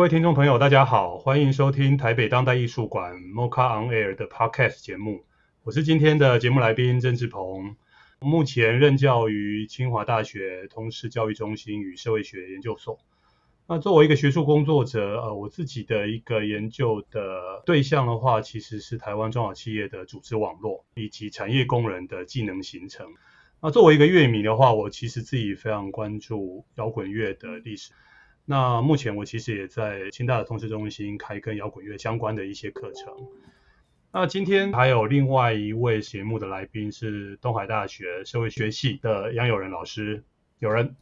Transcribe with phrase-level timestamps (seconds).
[0.00, 5.26] 各位听众朋友，大家好，欢迎收听台北当代艺术馆 MoCA on Air 的 Podcast 节目。
[5.62, 7.76] 我是今天的节目来宾郑志鹏，
[8.18, 12.98] 目前任教于清华大学通识教育中心与社会学研究所。
[13.68, 23.06] 那作为一个学术工作者，呃，我自己的一个研究的对象的话，其实是台湾中小企业的组织网络以及产业工人的技能形成。
[23.60, 27.92] 那作为一个乐迷的话，我其实自己非常关注摇滚乐的历史。
[28.50, 33.14] 那目前我其实也在清大的通识中心开跟摇滚乐相关的一些课程。
[34.10, 40.24] 那今天还有另外一位节目的来宾是东海大学社会学系的杨友仁老师，
[40.58, 40.96] 友仁。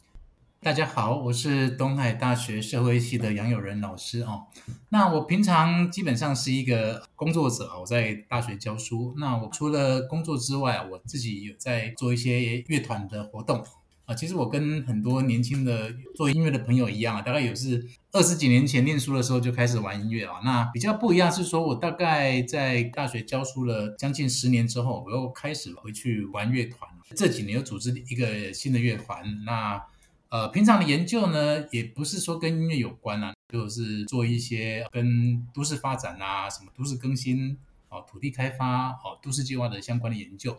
[0.60, 4.48] 大家好，我是东海大学社会系的杨友仁老师哦。
[4.90, 9.14] 那我平常基本上是一个工作者，我在大学教书。
[9.16, 13.64] 那我除了工作之外，我自己有在做一些乐团的活动。
[14.08, 20.40] 啊，其实我跟很多年轻的做音乐的朋友一样啊，大概也是二十几年前念书的时候就开始玩音乐啊。
[20.42, 26.90] 那比较不一样是说，我大概在大学教书了将近十年之后，我又开始回去玩乐团。
[27.14, 29.22] 这几年又组织一个新的乐团。
[29.44, 29.84] 那
[30.30, 37.58] 呃，平常的研究呢，也不是说跟音乐有关啊，就是做一些跟都市发展啊、什么都市更新、
[37.90, 40.56] 哦土地开发、哦都市计划的相关的研究。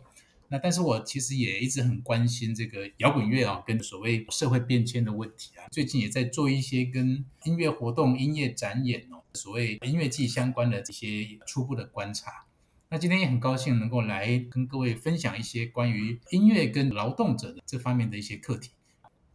[0.51, 5.67] 那但是我其实也一直很关心这个摇滚乐啊，跟所谓社会变迁的问题啊。
[5.71, 12.45] 最近也在做一些跟音乐活动、音乐展演哦，所谓音乐季相关的这些初步的观察。
[12.89, 18.71] 那今天也很高兴能够来跟各位分享一些关于音乐跟劳动者的这方面的一些课题。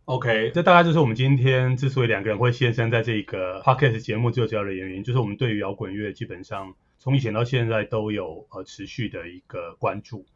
[0.07, 10.27] OK，这大概就是我们今天之所以两个人会现身在这个 Podcast 节目最主要的原因，就是我们对于摇滚乐基本上从以前到现在都有呃持续的一个关注。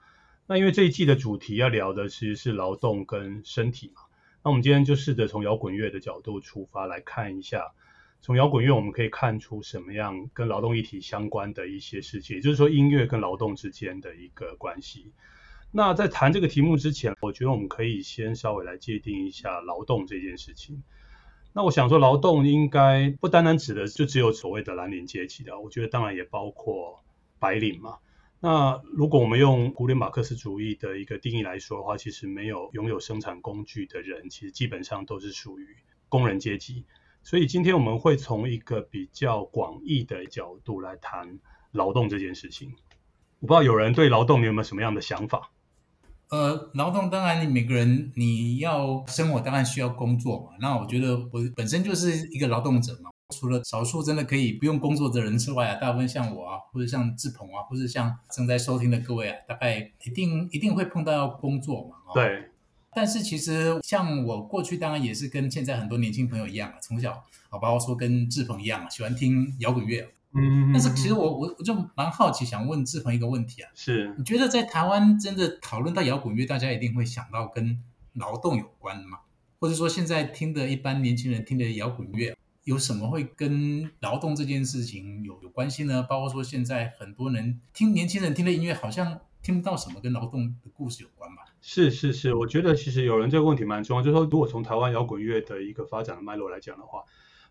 [0.50, 4.00] 那因为这一季的主题要聊的其实是劳动跟身体嘛，
[4.42, 7.75] 那我们今天就试着从摇滚乐的角度出发来看一下，
[8.22, 15.12] 从摇滚乐我们可以看出什么样跟劳动议题相关的一些事情，也就是说音乐跟劳动之间的一个关系。
[15.70, 20.82] 那在谈这个题目之前，我觉得我们可以先稍微来界定一下劳动这件事情。
[21.53, 27.04] 那我想说，劳动应该不单单指的就只有所谓的蓝领阶级的，我觉得当然也包括
[27.38, 27.98] 白领嘛。
[28.41, 35.66] 那如果我们用古典马克思主义的一个定义来说的话，其实没有拥有生产工具的人，其实基本上都是属于
[36.09, 36.84] 工人阶级。
[37.25, 41.41] 所以今天我们会从一个比较广义的角度来谈
[41.72, 42.75] 劳动这件事情。
[43.41, 45.50] 我不知道有人对劳动你有没有什么样的想法？
[46.31, 50.56] 呃，劳动当然你每个人你要生活当然需要工作嘛。
[50.61, 53.11] 那我觉得我本身就是一个劳动者嘛。
[53.34, 61.97] 除了少数真的可以不用工作的人之外啊，大部分像我啊，或者像志鹏啊，或者像正在收听的各位啊，大概一定一定会碰到要工作嘛。
[62.06, 62.50] 哦、对。
[62.95, 67.12] 但是其实像我过去当然也是跟现在很多年轻朋友一样啊，从小
[67.50, 70.09] 啊，包括说跟志鹏一样啊，喜欢听摇滚乐。
[70.34, 70.71] 嗯。
[70.72, 73.71] 但是其实我我我就蛮好奇，想问志鹏一个问题啊。
[73.75, 74.15] 是。
[74.19, 77.83] 你觉得在台湾真的讨论到摇滚乐，大家一定会想到跟
[78.15, 79.19] 劳动有关吗？
[79.61, 82.36] 或者说现在听的一般年轻人听的摇滚乐？
[82.65, 86.03] 有什么会跟劳动这件事情有有关系呢？
[86.03, 91.45] 包括说现在很多人听年轻人听的音乐，好像听不到什么跟劳动的故事有关吧？
[91.63, 97.03] 是是是，我觉得其实有人这个问题蛮重要，就是说如果从台湾摇滚乐的一个发展的脉络来讲的话，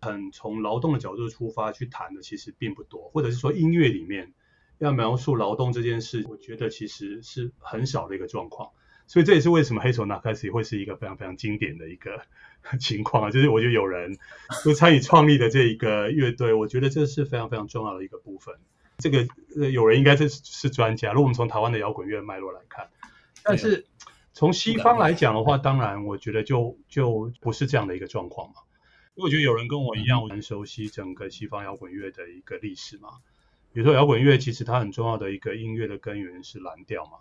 [0.02, 4.34] 很从劳动的角度出发去谈的其实并不多，或者是说音乐里面
[4.78, 8.70] 要描述劳动这件事，我觉得其实是很少的一个状况。
[9.10, 12.22] 所以这也是为什么黑手拿开始会是一个非常非常经典的一个
[12.78, 14.18] 情况啊，就是我觉得有人
[14.66, 18.54] 就参与创立的这一个乐队，我觉得这是非常非常重要的一个部分。
[18.98, 22.90] 这个呃有人应该是是专家，如果我们从台湾的摇滚乐脉络来看，
[23.44, 23.86] 但是
[24.34, 28.56] 从西方来讲的话，当然我觉得就就不是这样的一个状况嘛。
[29.18, 33.10] 因为我觉得有人跟我一样，我很熟悉整个西方摇滚乐的一个历史嘛。
[33.74, 37.18] 比如说摇滚乐其实它很重要的一个音乐的根源是蓝调嘛。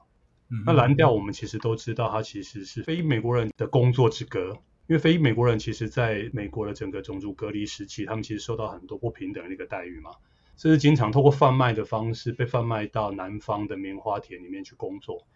[0.66, 4.58] 那蓝调我们其实都知道，它其实是非裔美国人的工作之歌。
[4.88, 10.10] 因为非裔美国人其实在美国的整个种族隔离时期，他们其实受到很多不平等的一个待遇嘛。
[10.58, 15.26] 甚至经常透过贩卖的方式被贩卖到南方的棉花田里面去工作。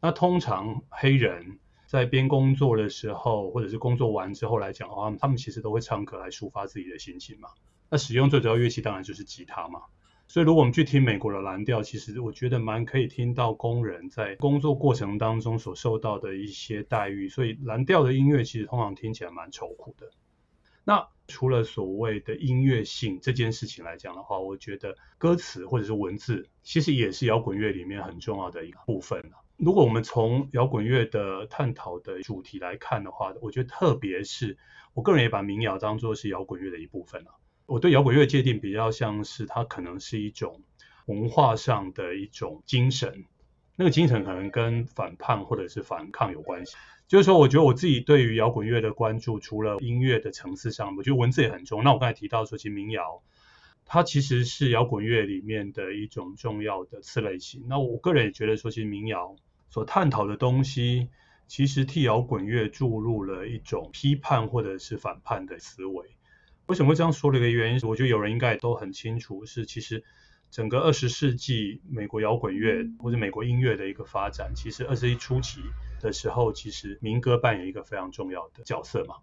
[0.00, 7.48] 那通常黑人在边工作的时候，或者是工作完之后来讲的话，他们其实都会唱歌来抒发自己的心情嘛。
[7.88, 9.80] 那使用最主要乐器当然就是吉他嘛。
[10.26, 17.30] 所以如果我们去听美国的蓝调，其实我觉得蛮可以听到工人在工作过程当中所受到的一些待遇。
[17.30, 20.10] 所以蓝调的音乐其实通常听起来蛮愁苦的。
[20.84, 29.22] 那除了所谓的音乐性这件事情来讲的话，我觉得歌词或者是文字，其实也是摇滚乐里面很重要的一个部分。
[29.58, 34.56] 如果我们从摇滚乐的探讨的主题来看的话，我觉得特别是
[34.94, 37.32] 我个人也把民谣当作是摇滚乐的一部分了。
[37.66, 40.62] 我对摇滚乐界定比较像是它可能是一种
[41.06, 43.24] 文化上的一种精神，
[43.74, 46.76] 那个精神可能跟反叛或者是反抗有关系。
[47.08, 51.82] 就是说，我觉得我自己对于摇滚乐的关注，除了音乐的层次上，我觉得文字也很重。
[51.82, 53.22] 那我刚才提到说，其实民谣
[53.84, 57.64] 它其实是摇滚乐里面的一种重要的次类型。
[57.66, 59.34] 那我个人也觉得说，其实民谣
[59.70, 61.08] 所探讨的东西，
[61.46, 66.16] 其实替摇滚乐注入了一种批判或者是反叛的思维。
[66.66, 70.04] 为什么会这样说的一个原因，我觉得有人应该都很清楚，是其实
[70.50, 75.60] 整个二十世纪美国摇滚乐或者美国音乐的一个发展，其实二十一初期。
[76.00, 79.16] 的时候，其实民歌扮演一个非常重要的角色嘛，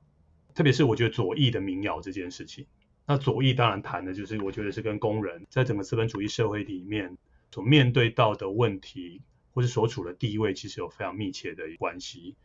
[0.54, 2.68] 特别是我觉得左翼的民谣这件事情。
[3.06, 7.18] 那左翼当然谈的就是，我觉得是跟工人在整个资本主义社会里面
[7.50, 9.22] 所面对到的问题，
[9.56, 12.36] 或是所处的地位，其实有非常密切的关系。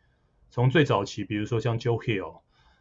[0.49, 2.39] 从最早期，比如说像 Joe Hill，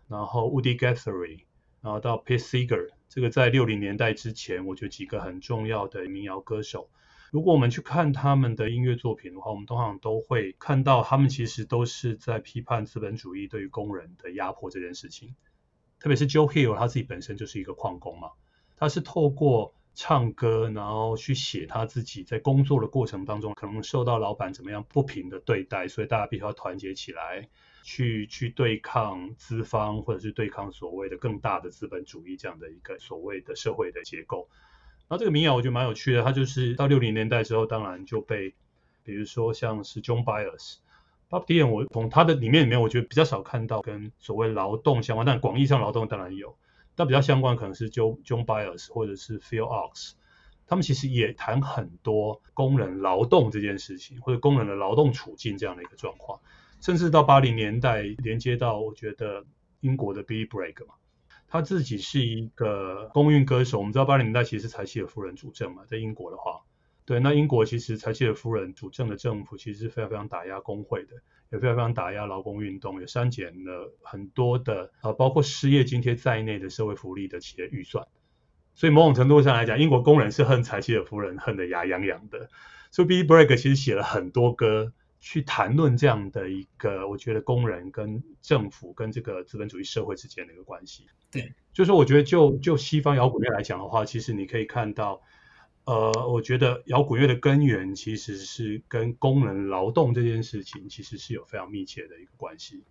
[0.09, 1.41] 然后 Woody Guthrie，
[1.81, 6.89] 然后到 Pete Seeger，这个在六零年代之前，我觉得几个很重要的民谣歌手。
[7.33, 15.35] 如果我们去看他们的音乐作品的话，我们通常都会看到他们其实都是在批判资本主义对于工人的压迫这件事情。
[15.99, 18.31] 特别是 Joe Hill 他自己本身就是一个矿工嘛，
[18.77, 27.49] 他是透过唱歌，然后去写他自己在工作的过程当中可能受到老板怎么样不平的对待，所以大家必须要团结起来，
[27.83, 34.49] 去去对抗资方，或者是对抗所谓的更大的资本主义这样的一个所谓的社会的结构。
[35.09, 38.55] 然后这个民谣我觉得蛮有趣的，它就是到六零年代之后，当然就被，
[39.03, 40.77] 比如说像是 Joan Baez、
[41.29, 46.57] Bob Dylan，我从他的里面里面，我觉得比较少看到跟所谓劳动相关，但广义上劳动当然有，
[46.95, 50.13] 但比较相关可能是 Joan Joan Baez 或者是 Phil Ox，
[50.67, 56.41] 他们其实也谈很多工人劳动这件事情，或者工人的劳动处境这样的一个状况，
[56.81, 59.45] 甚至到八零年代连接到我觉得
[59.81, 60.95] 英国的 be Bragg 嘛。
[61.49, 66.61] 他自己是一个公运歌手，我们知道八零年代其实是柴契尔夫人主政嘛，在英国的话，
[67.11, 71.17] 对，那英国其实柴契尔夫人主政的政府其实是非常非常打压工会的，
[71.51, 78.07] 也非常非常打压劳工运动，也删减了很多的呃，包括失业津贴在内的社会福利的企业预算，
[78.77, 82.49] 所以某种程度上来讲，英国工人是恨柴契尔夫人恨得牙痒痒的，
[82.93, 84.93] 所以 Billy Bragg 其实写了很多歌。
[85.23, 91.05] 去谈论这样的一个，我觉得工人跟政府跟这个资本主义社会之间的一个关系。
[91.31, 95.21] 对，就是说我觉得就就西方摇滚乐来讲的话，其实你可以看到，
[95.85, 102.83] 呃，我觉得摇滚乐的根源其实是跟工人劳动这件事情其实是有非常密切的一个关系。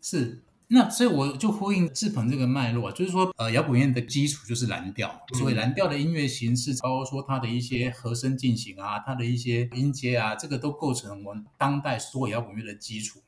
[0.00, 0.42] 是。
[0.68, 13.20] 那所以我就呼应志鹏这个脉络啊，就是说，呃，摇滚乐的基础就是蓝调，所以蓝调的音乐形式，包括说它的一些和声进行啊，它的一些音阶啊，这个都构成我们当代所有摇滚乐的基础。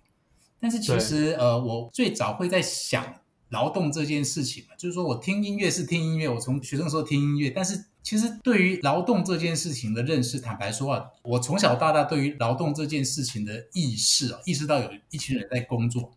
[0.59, 3.17] 但是其实，呃，我最早会在想
[3.51, 16.13] 劳动这件事情嘛，就是说我听音乐是听音乐，我从学生时候听音乐，但是其实对于劳动这件事情的认识，坦白说啊，我从小到大对于劳动这件事情的意识啊，意识到有一群人在工作。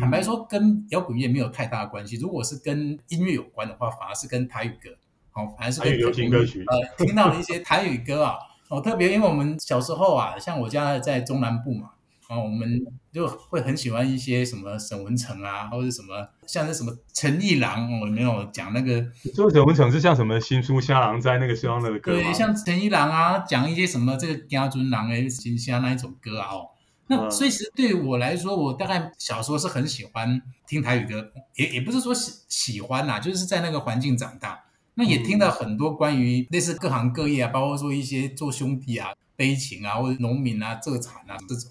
[0.00, 2.16] 坦白说，跟摇滚乐没有太大的关系。
[2.16, 4.88] 如果是跟音乐有关的话，反而是跟台语歌，
[5.34, 6.64] 哦，反而是跟流行歌曲。
[6.66, 8.36] 呃，听到了一些台语歌啊，
[8.70, 11.90] 哦，特别因为我们小时候啊，像我家在中南部嘛，
[12.28, 12.80] 啊、哦，我们
[13.12, 19.04] 就会很喜欢一些什么沈文成啊，或者什么像是什么陈一郎，我没有讲那个。
[19.34, 22.22] 说沈文成是像什么新书虾郎在那个希望的歌吗？
[22.22, 26.70] 对，像陈一郎啊，讲一些什么这个家尊郎诶，新虾那一种歌啊，哦。
[27.06, 34.64] 那所以其实对我来说，我大概小时候是很喜欢听台语歌，也也不是说喜喜欢啦，就是在那个环境长大，
[34.94, 41.70] 那也听到很多关于类似各行各业啊，包括说一些做兄弟啊、悲情啊，或者农民啊、蔗产啊这种。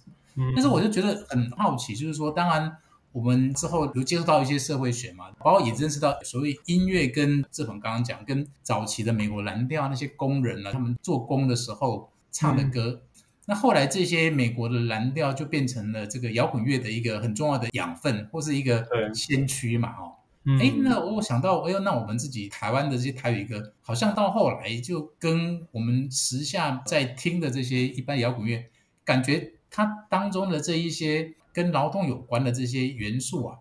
[0.56, 2.76] 但是我就觉得很好奇，就是说，当然
[3.12, 13.02] 我们之后有接触到一些社会学嘛，包括也认识到所谓音乐跟志鹏刚刚讲，跟早期的美国蓝调那些工人呢，他们做工的时候唱的歌。
[13.46, 20.14] 那后来这些美国的蓝调就变成了这个摇滚乐的一个很重要的养分，或是一个先驱嘛，哦。
[20.60, 28.66] 哎、嗯，那我想到，哎呦，那我们自己台湾的这些台语歌，好像到后来就跟我们时下在听的这些一般摇滚乐，
[29.06, 33.58] 感觉它当中的这一些跟劳动有关的这些元素啊，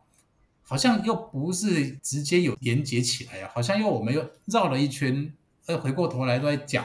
[0.62, 5.32] 好像又不是直接有连接起来啊，好像又我们又绕了一圈，
[5.66, 6.84] 呃，回过头来都在讲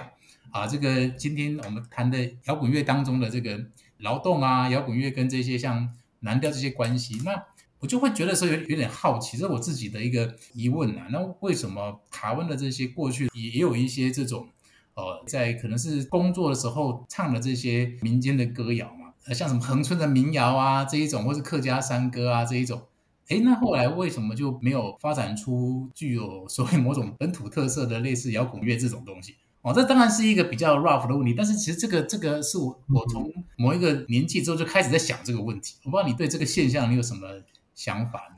[0.51, 3.65] 啊，这个今天我们谈的摇滚乐当中的这个
[3.97, 5.93] 劳动啊，摇滚乐跟这些像。
[6.21, 7.43] 蓝调这些关系，那
[7.77, 11.07] 我就会觉得说有有点好奇，这是我自己的一个疑问啊。
[11.11, 14.49] 那为什么卡温的这些过去也也有一些这种，
[14.95, 22.81] 呃，在可能是工作的时候唱的这些民间的歌谣嘛，呃，像什么恒春的民谣啊这一种，或是客家山歌啊这一种，
[23.27, 29.35] 哎，那后来为什么就没有发展出具有所谓某种本土特色的类似摇滚乐这种东西？
[29.63, 35.75] 哦，这当然是一个比较 rough 的问题，但是其实这个这个是我我从某一个年纪之后就开始在想这个问题。
[35.83, 37.27] 我不知道你对这个现象你有什么
[37.75, 38.35] 想法呢？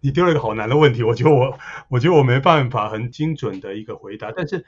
[0.00, 4.64] 你丢了一个好难的问题，我觉得我我觉得我没办法很精准的一个回答，但是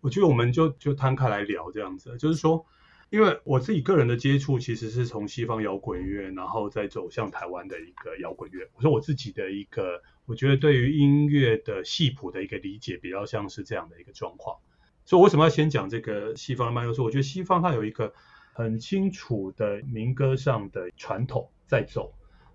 [0.00, 2.66] 我觉得我们就就摊开来聊这样子，就是说，
[3.10, 8.68] 因为我自己个人的接触其实是从西方摇滚乐，然后再走向台湾的一个摇滚乐。
[8.74, 14.58] 我说我自己的一个，我觉得对于音乐的系谱的一个理解，比较像是这样的一个状况。
[15.06, 16.84] 所以为什么要先讲这个西方的慢？
[16.84, 18.12] 就是我觉得西方它有一个
[18.52, 22.12] 很清楚的民歌上的传统在走，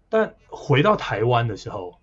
[0.07, 1.99] 但回到台湾的时候，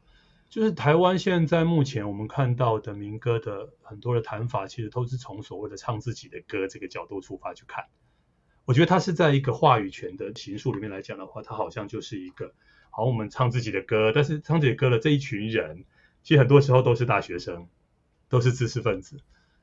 [0.48, 7.84] 就是台湾现在目前我们看到的民歌的很多的弹法，其实都是从所谓的唱自己的歌这个角度出发去看。
[8.70, 12.54] 我觉得它是在一个话语权的形塑里面来讲的话，它好像就是一个
[12.90, 15.84] 好，我们唱自己的歌，但是唱自己歌的这一群人，
[16.22, 17.66] 其实很多时候都是大学生，
[18.28, 19.18] 都是知识分子。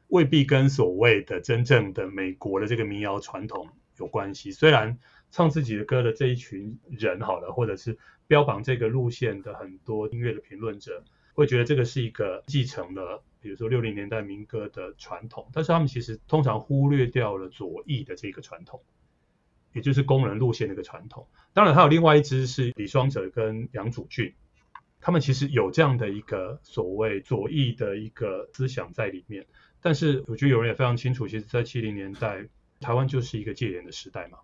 [0.10, 4.52] 未必跟所谓的真正的美国的这个民谣传统有关系。
[4.52, 5.00] 虽然
[5.32, 7.98] 唱自己的歌的这一群人好了，或者是
[8.28, 11.02] 标榜这个路线的很多音乐的评论者，
[11.34, 18.82] 会觉得这个是一个继承了，比如说六零年代民歌的传统，但是他们其实通常忽略掉了左翼的这个传统，
[19.74, 21.27] 也就是工人路线的一个传统。
[21.53, 24.33] 当然，还有另外一支是李双泽跟杨祖俊，
[25.01, 29.45] 他们其实有这样的一个所谓左翼的一个思想在里面。
[29.81, 32.47] 但是我觉得有人也非常清楚，其实，在七零年代，
[32.79, 34.39] 台湾就是一个戒严的时代嘛。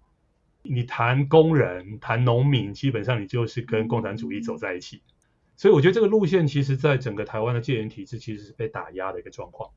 [0.61, 5.01] 你谈工人、谈农民，基本上你就是跟共产主义走在一起。
[5.55, 9.71] 所以我觉得这个路线，其实在整个台湾的戒严体制，其实是被打压的一个状况。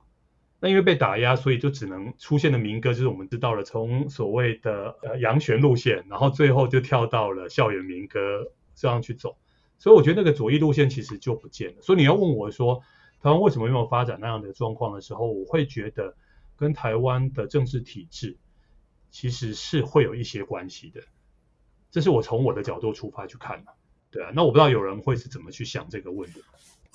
[0.58, 9.36] 那因为被打压，所以就只能出现的民歌，就是我们知道了，从所谓的呃杨旋路线，然后最后就跳到了校园民歌这样去走。
[9.78, 11.82] 所以我觉得那个左翼路线其实就不见了。
[11.82, 12.80] 所以你要问我说，
[13.20, 16.16] 台湾为什么没有发展那样的状况的时候，我会觉得
[16.56, 18.38] 跟台湾的政治体制
[19.10, 21.02] 其实是会有一些关系的。
[21.90, 23.72] 这是我从我的角度出发去看的，
[24.10, 24.32] 对啊。
[24.34, 26.42] 那我不知道有人会是怎么去想这个问题。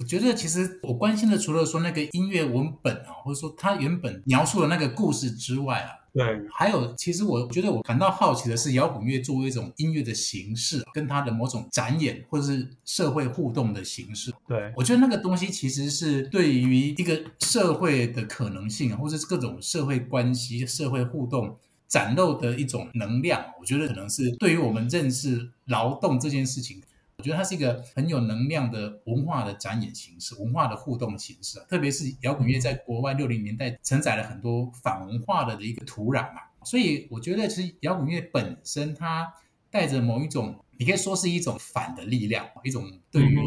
[0.01, 6.01] 我觉得其实我关心的除了说那个音乐文本啊，或者说它原本描述的那个故事之外啊。
[6.11, 14.33] 对，还有，其实我觉得我感到好奇的是，摇滚乐作为一种音乐的形式，跟它的某种展演或者是社会互动的形式。
[14.47, 21.55] 对，我觉得那个东西其实是对于一个社会的可能性，或者是各种社会关系、社会互动
[21.87, 23.45] 展露的一种能量。
[23.59, 26.81] 我觉得可能是对于我们认识劳动这件事情。
[27.21, 39.31] 我觉得它是一个很有能量的文化的展演形式，文化的互动形式啊，特别是摇滚乐在国外六零年代承载了很多反文化的的一个土壤嘛，所以我觉得其实摇滚乐本身它
[39.69, 43.39] 带着某一种，你可以说是一种反的力量，一种对于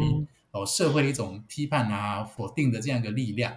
[0.51, 3.53] 哦社会的一种批判啊、否定的这样一个力量。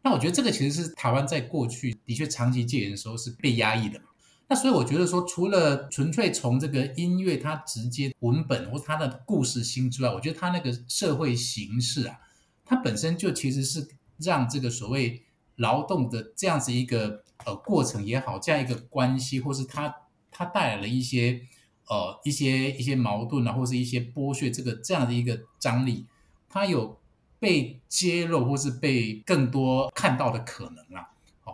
[0.00, 4.06] 那我觉得这个其实是台湾在过去的确长期戒严的时候是被压抑的嘛。
[4.50, 12.18] 那所以我觉得说，除了纯粹从这个音乐它直接文本或它的故事性之外，我觉得它那个社会形式啊，
[12.64, 13.86] 它本身就其实是
[14.18, 15.22] 让这个所谓
[15.54, 19.94] 劳动的这样子一个呃过程也好，这样一个关系，或是它
[20.32, 21.42] 它带来了一些
[21.86, 26.06] 呃一些一些矛盾啊，或是一些剥削，这个这样的一个张力，
[26.48, 26.98] 它有
[27.38, 31.09] 被揭露或是被更多看到的可能啊。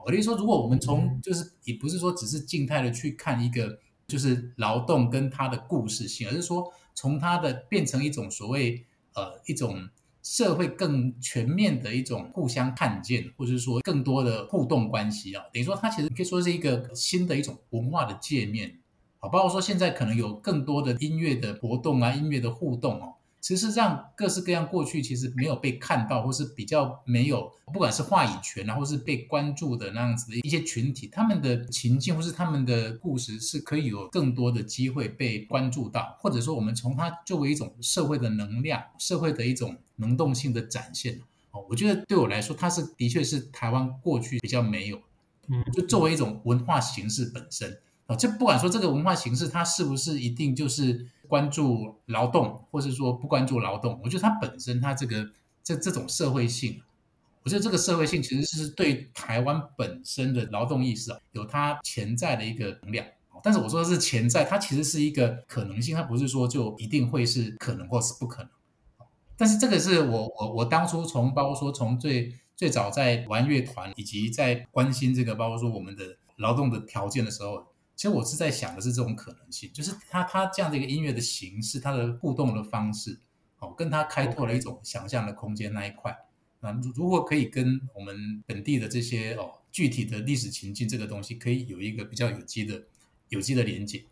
[0.06, 9.88] 我的意思说，如果我们从就是也不是说只是静态的去看一个就是劳动跟它的故事性，而是说从它的变成一种所谓呃一种
[10.22, 18.78] 社会更全面的一种互相看见，或者是说更多的互动关系啊，等于说它其实可以说是一个新的一种文化的界面，
[19.18, 23.15] 好，包括说现在可能有更多的音乐的活动啊，音乐的互动哦。
[23.46, 41.20] 其实让各式各样过去其实没有被看到，或是比较没有，不管是话语权啊，或是被关注的那样子的一些群体，他们的情境或是他们的故事是可以有更多的机会被关注到，或者说我们从它作为一种社会的能量、社会的一种能动性的展现。
[41.52, 45.00] 哦，我觉得对我来说，它是的确是台湾过去比较没有，
[45.46, 51.06] 嗯，就作为一种文化形式本身啊，就不管说这个文化形式它是不是一定就是。
[51.28, 55.28] 关注劳动，或是说不关注劳动，我觉得它本身它这个
[55.60, 56.80] 这这种社会性，
[57.42, 63.04] 我觉得这个社会性其实是对台湾本身的劳动意识啊，有它潜在的一个能量。
[63.42, 68.50] 但是我说的是潜在，它其实是一个可能性，它不是说就一定会是可能或是不可能。
[69.36, 77.66] 但是这个是我我我当初从包括说从最最早在玩乐团，以及在关心这个包括说我们的劳动的条件的时候。
[77.96, 83.18] 其实我是在想的是这种可能性，就是他他这样的一个音乐的形式，他的互动的方式，
[83.58, 86.14] 哦，跟他开拓了一种想象的空间那一块，
[86.60, 92.84] 那如如果可以跟我们本地的这些哦具体的历史情境这个东西，可以有一个比较有机的
[93.30, 94.04] 有机的连接。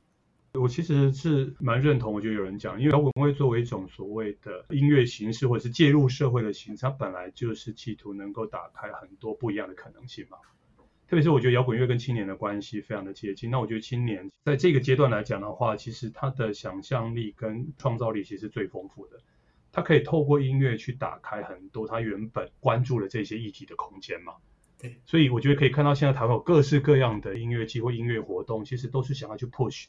[0.54, 10.38] 我其实是蛮认同，我觉得有人讲，因为摇滚乐作为一种所谓的音乐形式，或者是介入社会的形式，它本来就是企图能够打开很多不一样的可能性嘛。
[11.06, 13.50] 特别是我觉得摇滚乐跟青年的关系非常的接近。
[13.50, 19.20] 那我觉得青年在这个阶段来讲的话，其实他的想象力跟创造力其实是最丰富的。
[19.70, 24.34] 他可以透过音乐去打开很多他原本关注的这些议题的空间嘛。
[24.78, 24.96] 对。
[25.04, 29.86] 所以我觉得可以看到现在台湾有各式各样的音乐机或音乐活动，其实都是想要去 push，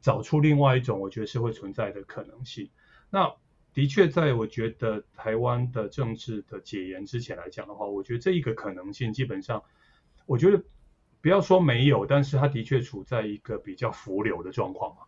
[0.00, 2.68] 找出另外一种我觉得是会存在的可能性。
[3.10, 3.32] 那
[3.72, 9.62] 的确，在我觉得台湾的政治的解严之前来讲的话，我觉得这一个可能性基本上。
[10.26, 10.62] 我觉得
[11.20, 15.02] 不要说没有，但是它的确处在一个比较浮流的状况嘛。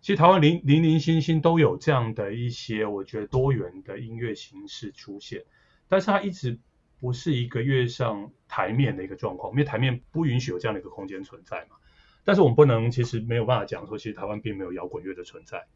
[0.00, 5.44] 其实台湾零零零星星都有这样的一些我觉得多元的音乐形式出现，
[5.88, 6.58] 但是它一直
[7.00, 11.76] 不是一个跃上台面的一个状况，因为台面不允许有这样的一个空间存在嘛。
[12.22, 15.66] 但是我们不能其实没有办法讲说，其实台湾并没有摇滚乐的存在。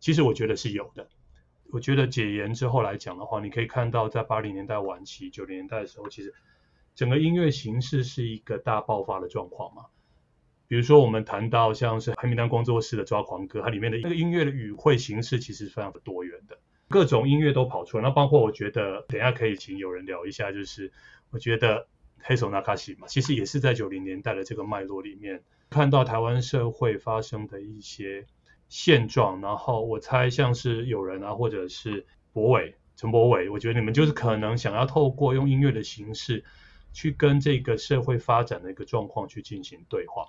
[0.00, 1.08] 其实我觉得是有的。
[1.70, 6.34] 我觉得解严之后来讲的话，你可以看到在八零年代晚期、九零年代的时候，其实。
[6.98, 9.84] 整个音乐形式是一个大爆发的状况嘛？
[10.66, 16.58] 比如说我们谈到像是黑名单工作室的抓狂歌，它里面的那个音乐的语汇形式其实非常的多元的，
[16.88, 18.02] 各种音乐都跑出来。
[18.02, 20.90] 那包括我觉得等下可以请有人聊一下，就是
[21.30, 21.86] 我觉得
[22.18, 28.26] 黑手那卡西嘛，其实也是在九零年代的这个脉络里面看到台湾社会发生的一些
[28.68, 29.40] 现状。
[29.40, 36.44] 然后我猜像是有人啊，或者是博伟、陈博伟，我觉得你们就是可能想要透过用音乐的形式。
[36.98, 40.26] 去跟这个社会发展的一个状况去进行对话。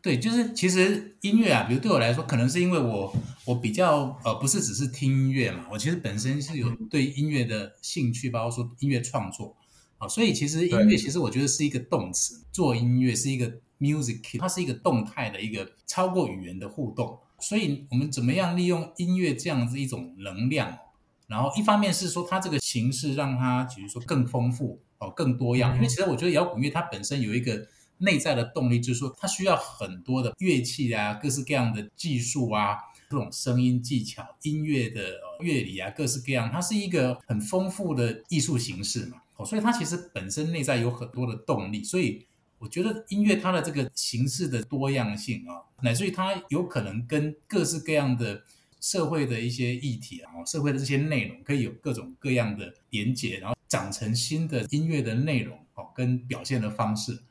[0.00, 9.54] 对，就是其实音乐啊，比如对我来说，可能是因为我我比较呃不是只是听音乐嘛，我其实本身是有对音乐的兴趣，包括说音乐创作
[9.98, 17.18] 啊，所以其实音乐其实我觉得是一个动词，做音乐是一个 music，它是一个动态的一个超过语言的互动。
[17.38, 20.78] 所以我们怎么样利用音乐这样子一种能量，
[21.26, 24.80] 然后一方面是说它这个形式让它比如说更丰富。
[24.98, 27.66] 哦，更多样，因为其实我觉得摇滚乐它本身有一个
[27.98, 32.76] 内在的动力，就是说它需要很多的乐器啊，各式各样的技术啊，
[33.10, 39.22] 这种声音技巧、音乐的乐理啊，各式各样，它是一个很丰富的艺术形式嘛。
[39.36, 42.26] 哦，所以它其实本身内在有很多的动力，所以
[42.58, 48.42] 我觉得音乐它的这个形式的多样性啊，乃至于它有可能跟各式各样的
[48.80, 53.55] 社会的一些议题啊，社会的这些内容可以有各种各样的连接，然后。
[53.68, 57.22] 长成新的音乐的内容哦，跟表现的方式。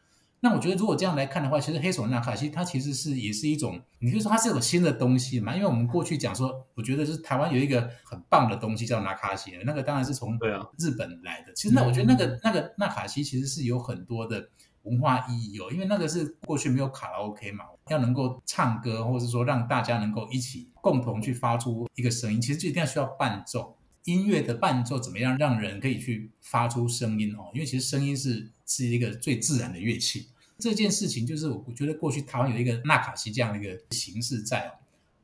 [0.41, 5.55] 那我觉得，如果这样来看的话，其实黑手纳卡西它其实是也是一种，你可以说它是一种新的东西嘛。
[5.55, 10.37] 因为我们过去讲说，我觉得是台湾有一个很棒的东西叫纳卡西，那个当然是从
[10.77, 11.53] 日本来的。
[11.55, 14.47] 其实那我觉得那个那个纳卡西其实是有很多的
[14.83, 23.75] 文化意义哦，因为那个是过去没有卡拉 OK 嘛，要能够唱歌，或者是说让大家能够一起共同去发出一个声音，其实就一定要需要伴奏。
[24.05, 27.49] 音乐的伴奏怎么样让人可以去发出声音哦？
[27.53, 30.27] 因为其实声音是是一个最自然的乐器。
[30.57, 34.71] 这件事情就是我觉得过去台湾有一个纳卡西这样的一个形式在哦，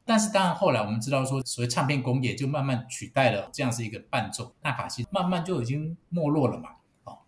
[0.03, 6.69] 但是当然后来我们知道说，所谓唱片工业就慢慢取代了这样是一个伴奏，纳卡西慢慢就已经没落了嘛。
[7.03, 7.19] 哦，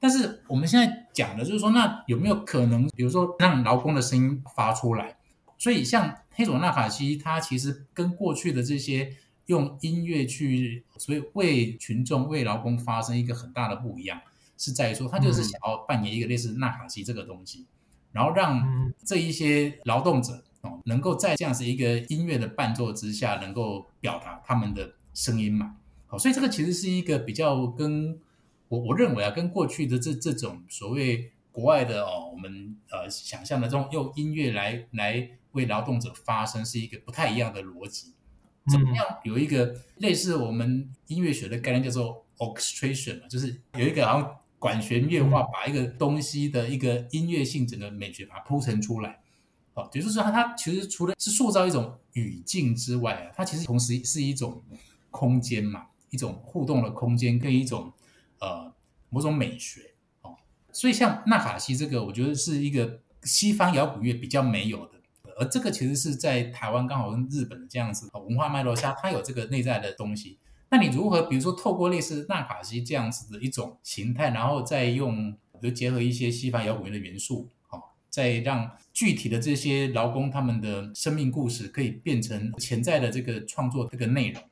[0.00, 5.16] 但是我们现在讲的就是说，那有没有可能，比如说让劳工的声音发出来？
[5.56, 9.16] 所以像黑手纳卡西，它其实跟过去的这些。
[9.46, 14.20] 用音乐去，所以为群众、为劳工发生，一个很大的不一样，
[14.58, 17.66] 是在于说，他就是想要扮演一个类似纳卡西这个东西，
[18.12, 25.76] 然后让这一些劳动者哦，能够在这样子一个音乐的伴奏之下，能够表达他们的声音嘛。
[26.08, 28.18] 好，所以这个其实是一个比较跟
[28.68, 38.12] 我我认为啊，跟过去的这这种所谓国外的哦，我们呃想象的这种用音乐来来为劳动者发声，是一个不太一样的逻辑。
[38.70, 49.20] 怎么样有一个类似我们音乐学的概念叫做 orchestration 嘛，就是有一个好像管弦乐化，把一个东西的一个音乐性整个美学把它铺陈出来。
[49.74, 54.62] 哦，也就是说它它其实除了是塑造一种语境之外啊，它其实同时是一种
[55.10, 55.86] 空间嘛。
[56.10, 57.92] 一种互动的空间跟一种
[58.38, 58.72] 呃
[59.10, 59.90] 某种美学
[60.22, 60.36] 哦，
[60.72, 64.95] 所以像纳卡西这个，我觉得是一个西方摇滚乐比较没有的，
[65.38, 70.38] 而这个其实是在台湾刚好跟日本的这样子文化脉络下，它有这个内在的东西。
[70.70, 84.42] 那你如何比如说透过类似纳卡西这样子的一种形态，然后再用比如结合一些西方摇滚乐的元素，哦，再让具体的这些劳工他们的生命故事可以变成潜在的这个创作这个内容。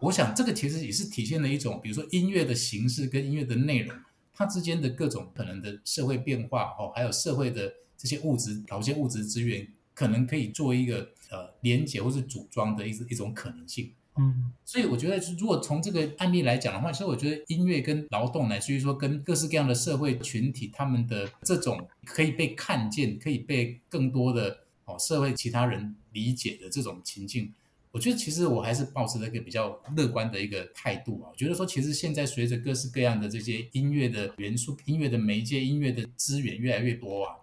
[0.00, 3.96] 我想这个其实也是体现了一种，比如说音乐的形式跟音乐的内容，
[4.34, 9.64] 它之间的各种可能的社会变化哦，还有社会的这些物质，某些物质资源，
[9.94, 13.92] 可能可以做一个呃连接或是组装的一一种可能性。
[14.16, 27.54] 嗯，所以我觉得，如果从这个案例来讲的话，其实我觉得音乐跟劳动，乃至于说跟各式各样的社会群体，他们的这种可以被看见，可以被更多的哦社会其他人理解的这种情境。
[27.90, 31.30] 我觉得其实我还是保持了一个比较乐观的一个态度啊。
[31.30, 37.36] 我觉得说，其实现在随着各式各样的这些音乐的元素、音乐的媒介、音乐的资源越来越多啊，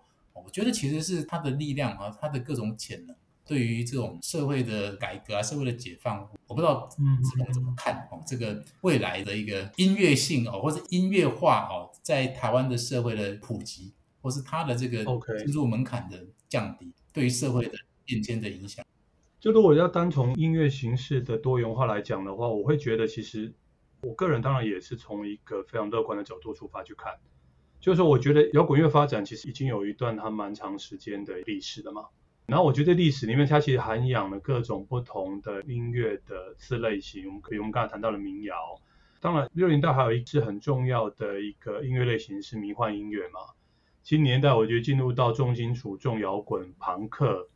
[0.46, 8.22] 我觉得其实是他的力量啊，他的各种潜能，对于这种社会的改革啊、社会的解放，我不知道志鹏怎么看哦。
[8.28, 15.04] 这个未来的一个音乐性哦，或者音乐化哦，在台湾的社会的普及，或是它的这个
[15.44, 18.86] 进入门槛的降低，对于社会的变迁的影响。
[19.40, 23.54] 就如果要单从音乐形式的多元化来讲的话，我会觉得其实
[24.02, 27.14] 我个人当然也是从一个非常乐观的角度出发去看，
[27.80, 32.06] 就是说我觉得摇滚乐发展其实已经有一段还蛮长时间的历史了嘛。
[32.46, 38.56] 然后我觉得历史里面它其实涵养了各种不同的音乐的次类型，我们可以我们刚才谈到了民谣，
[39.20, 43.40] 当然六零代还有一支很重要的一个音乐类型是迷幻音乐嘛。
[44.02, 47.50] 七零年代我觉得进入到重金属、重摇滚、庞克。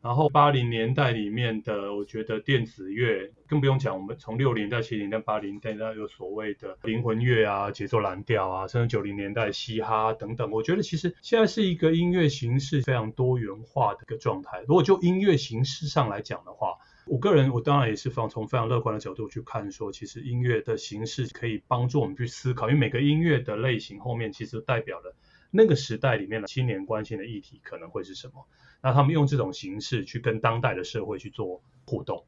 [0.00, 3.96] 然后八零年代里面的，我觉得电子乐更不用讲。
[3.96, 10.50] 我们从六零代、七零代、八零代，那有所谓的灵魂乐啊、节奏蓝调啊，甚至九零年代嘻哈等等。
[10.52, 14.60] 我觉得其实现在是一个音乐形式非常多元化的一个状态。
[14.68, 25.16] 如果就音乐形式上来讲的话，我个人我当然也是从从非常乐观的角度去看，说其实音乐的形式可以帮助我们去思考，因为每个音乐的类型后面其实代表了
[25.50, 28.46] 那个时代里面的青年关心的议题可能会是什么。
[28.82, 32.24] 那他们用这种形式去跟当代的社会去做互动。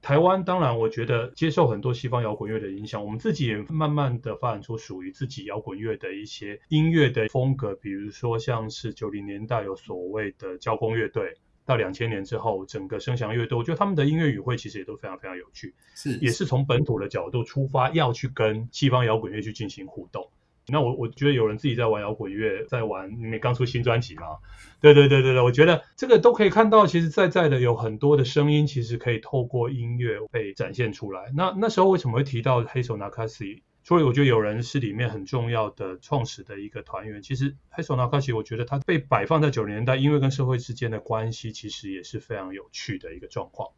[0.00, 11.34] 台湾当然，我觉得接受很多西方摇滚乐的影响，我们自己也慢慢的发展出属于自己摇滚乐的一些音乐的风格，比如说像是九零年代有所谓的交工乐队，
[11.66, 20.30] 到两千年之后整个声响乐队，我觉得他们的音乐语汇其实也都非常非常有趣，是也是从本土的角度出发，要去跟西方摇滚乐去进行互动。
[20.70, 24.38] 那我我觉得有人自己在玩摇滚乐，在玩，因为刚出新专辑嘛，
[24.80, 31.32] 对对对对对，我觉得这个都可以看到，其实在在的有很多的声音，其实可以透过音乐被展现出来。
[31.34, 33.62] 那那时候为什么会提到黑手拿卡西？
[33.84, 37.22] 所以我觉得有人是里面很重要的创始的一个团员。
[37.22, 43.70] 其实黑手拿卡西，我觉得他被摆放在九零年代，音乐跟社会之间的关系，其实也是非常有趣的一个状况。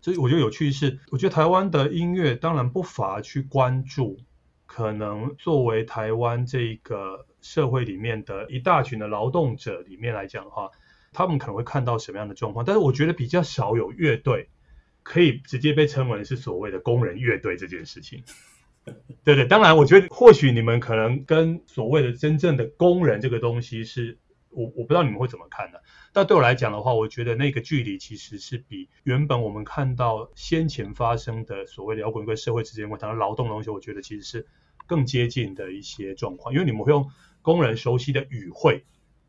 [0.00, 4.18] 所以我觉得有趣是，我觉得台湾的音乐当然不乏去关注。
[4.74, 10.70] 可能作为台湾这个社会里面的一大群的劳动者里面来讲的话，
[11.12, 12.64] 他们可能会看到什么样的状况？
[12.64, 14.48] 但是我觉得比较少有乐队
[15.02, 18.24] 可以直接被称为是所谓的工人乐队这件事情。
[19.24, 24.16] 对对，当然我觉得或许你们可能跟所谓的真正的工人这个东西是，
[24.48, 25.78] 我我不知道你们会怎么看呢？
[26.14, 34.46] 但对我来讲的话，我觉得那个距离其实是比原本我们看到先前发生的所谓的摇滚跟社会之间我谈到劳动的东西，我觉得其实是。
[34.86, 38.84] 更接近的一些状况，因为你们会用工人熟悉的语汇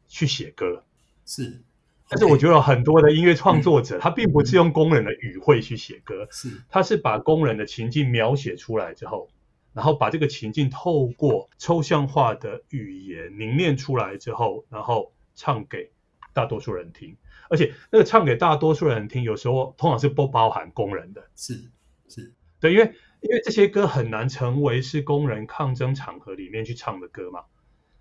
[0.07, 0.83] 去写歌，
[1.25, 1.61] 是。
[2.09, 6.61] 但是我觉得很多的音乐创作者，嗯、他并不是用工人的语汇去写歌，是。
[6.69, 9.29] 他是把工人的情境描写出来之后，
[9.73, 15.91] 然后把这个情境透过抽象化的语言凝练出来之后，然后唱给
[16.33, 17.15] 大多数人听。
[17.49, 21.71] 而且那个唱给大多数人听，有时候通常是不包含工人的，是
[22.07, 22.33] 是。
[22.59, 22.93] 对，因为。
[23.23, 27.43] 因为这些歌很难成为是工人抗争场合里面去唱的歌嘛，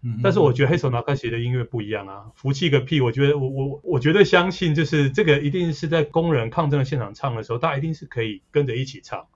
[0.03, 3.01] 嗯，但是我觉得黑手拿卡西的音乐不一样啊，服气个屁！
[3.01, 9.29] 我觉得我我我绝对相信，就是这个一定是在工人抗争的现场唱的时候，大家一定是可以跟着一起唱，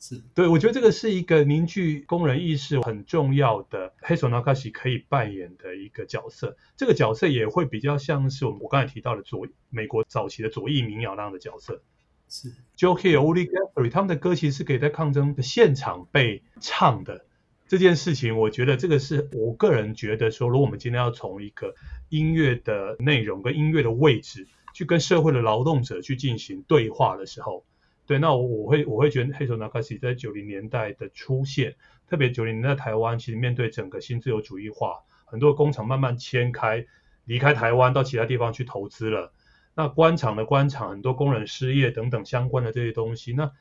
[0.00, 6.56] 是对，我觉得这个是一个凝聚工人意识很重要的黑手那卡西可以扮演的一个角色。
[6.78, 11.82] 这个角色也会比较像是我们我刚才提到的左美国早期的左翼民谣那样的角色。
[12.28, 17.24] 是 Joe Hill、Woody Guthrie 他们的歌其实是可以在抗争的现场被唱的。
[17.68, 21.74] 这件事情，我觉得这个是我个人觉得说，如果我们今天要从一个
[22.08, 27.64] 音乐的内容跟音乐的位置去跟社会的劳动者去进行对话的时候，
[28.06, 31.74] 对，那我我会我会觉得黑手那卡西在九零年代的出现，
[32.08, 36.86] 特别九零年代台湾，其实面对整个新自由主义化，很多工厂慢慢迁开，
[37.24, 39.32] 离开台湾到其他地方去投资了，
[39.76, 43.52] 那官场的官场，很多工人失业等等相关的这些东西，那。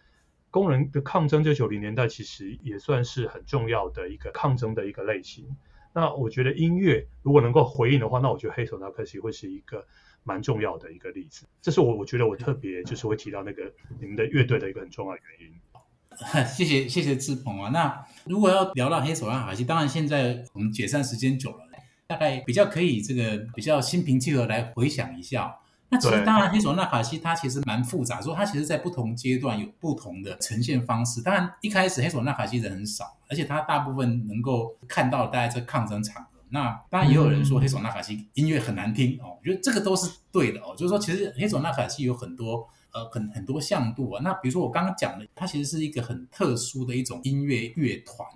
[0.52, 5.46] 工人的抗争，在九零年代其实也算是很重要的一个抗争的一个类型。
[5.92, 9.86] 那我觉得音乐如果能够回应的话，那我觉得黑手那卡西会是一个
[10.24, 11.46] 蛮重要的一个例子。
[11.62, 15.60] 这是我我觉得我特别就是会提到那个你们的乐队的一个很重要的原因。
[16.48, 17.70] 谢谢谢谢志鹏啊。
[17.72, 21.68] 那如果要聊到黑手那卡西，当然现在我们解散时间久了，
[22.08, 25.58] 大概比较可以这个比较心平气和来回想一下。
[25.88, 31.22] 那其实当然，黑手纳卡西它其实蛮复杂，说它其实在不同阶段有不同的呈现方式。
[31.22, 36.30] 当然一开始黑手纳卡西人很少，而且它大部分能够看到大家在抗争场合。
[36.50, 40.76] 那当然也有人说黑手纳卡西音乐很难听哦，我觉得这个都是对的哦。
[40.76, 44.22] 就是说，其实黑手纳卡西有很多呃很很多向度啊。
[44.24, 48.28] 那比如说我刚刚讲的，它其实是一个很特殊的一种音乐乐团，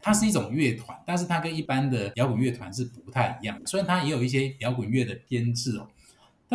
[0.00, 3.66] 它是一种乐团，但是它跟一般的摇滚乐团是不太一样的。
[3.66, 5.86] 虽然它也有一些摇滚乐的编制哦。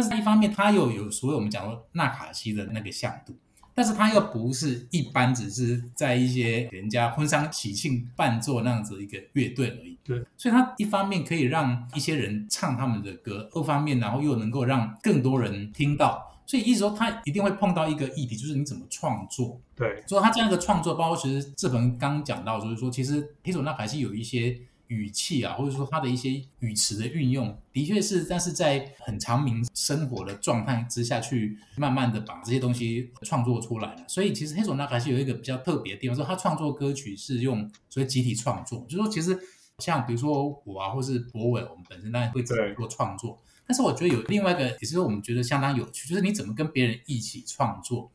[0.01, 3.35] 但是，一方面，它又有所谓我们讲说纳卡西的那个向度，
[3.75, 9.97] 但是它又不是一般只是在一些人家婚丧喜庆伴奏那样子一个乐队而已。
[10.01, 16.25] 对，所以它一方面可以让一些人唱他们的歌，二方面然后又能够让更多人听到。
[16.45, 19.59] 所以意思说，他一定会碰到一个议题，就是你怎么创作。
[19.75, 24.57] 对，所以他这样一个创作，包括其实志鹏刚讲到，就是说，其实黑手纳卡西有一些。
[24.89, 34.04] 语气啊，或者说他的一些语词的运用，的确是，但是在很长民生活的状态之下去，慢慢的把这些东西创作出来了。
[34.08, 39.39] 所以其实黑手那还是有一个比较特别的地方，说他创作歌曲是用所谓集体创作，就是说其实
[39.78, 48.12] 像比如说我啊，或是博伟，我们本身当然会自己做创作，但是我觉得有另外一个，也是我们觉得相当有趣，就是你怎么跟别人一起创作，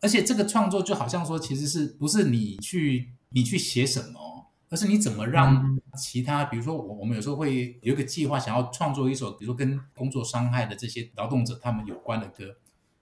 [0.00, 4.33] 而且这个创作就好像说，其实是不是你去你去写什么？
[4.70, 12.56] 而是你怎么让其他，比如说我，我们有时候会有一个计划，想要创作一首，比如说跟工作伤害的这些劳动者他们有关的歌。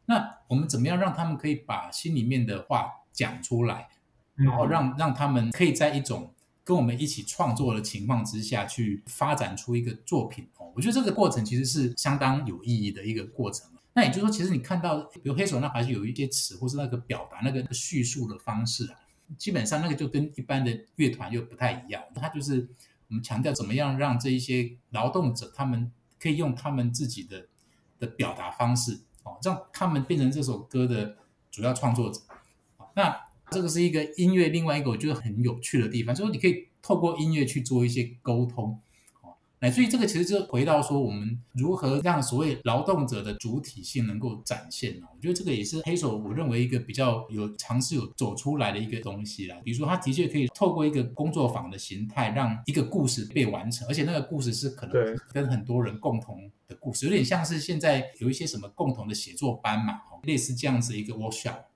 [0.06, 3.88] 那我们怎么样让他们可以把心里面的话讲出来，
[4.34, 10.72] 然后让让他们可以在一种跟我们一起创作的情况之下去发展出一个作品哦？
[10.74, 13.68] 我觉得这个过程其实是相当有意义的一个过程。
[13.94, 18.98] 那也就是说，其实你看到，比如黑手那还是有一些词，或是那个表达那个叙述的方式啊。
[19.38, 22.68] 基本上那个就跟一般的乐团又不太一样，它就是
[23.08, 25.90] 我们强调怎么样让这一些劳动者他们
[26.20, 27.46] 可以用他们自己的
[27.98, 31.16] 的表达方式哦，让他们变成这首歌的
[31.50, 32.20] 主要创作者。
[32.94, 38.80] 那这个是一个音乐，另外一个我觉得很有趣的地方，就是你可以透过音乐去做一些沟通。
[39.62, 45.06] 乃至于这个其实就回到说，我们如何让所谓劳动者的主体性能够展现呢？
[45.14, 49.56] 我觉得这个也是黑手我认为一个比较有尝试有走出来的一个东西啦。
[49.62, 61.66] 比如说，他的确可以透过一个工作坊的形态，让一个故事被完成，而且那个故事是可能跟很多人共同的故事，有点像是现在有一些什么共同的写作班嘛，类似这样子一个 workshop。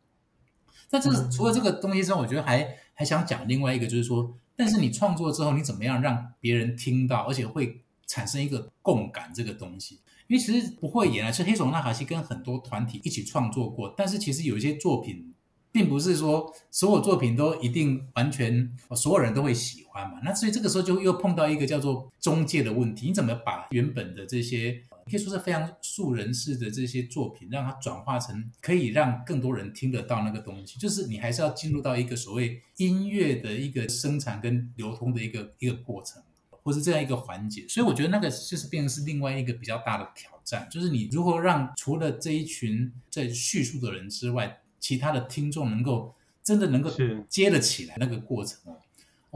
[0.90, 4.36] 那这个除了这个东西之外，我觉得还还想讲另外一个，就是说。
[4.56, 10.00] 但是你创作之后，你怎么样让别人听到，而且会产生一个共感这个东西？
[10.26, 15.32] 因为其实不会演啊，其实黑手纳卡西跟很多团体一起创作过，但是其实有一些作品，
[15.70, 20.20] 并不是说所有作品都一定完全所有人都会喜欢嘛。
[20.24, 24.82] 那所以这个时候就又碰到一个叫做中介的问题，你怎么把原本的这些？
[25.10, 30.78] 可以说是非常素人式的这些作品，让它转化成可以让更多人听得到那个东西。
[30.78, 37.64] 就是你还是要进入到一个所谓音乐的一个生产跟流通的一个一个过程，或是这样一个环节。
[37.68, 46.90] 所以我觉得那个就是变成是另外一个比较大的挑战，就是你如何让除了这一群在叙述的人之外，其他的听众能够真的能够
[47.28, 48.58] 接得起来那个过程。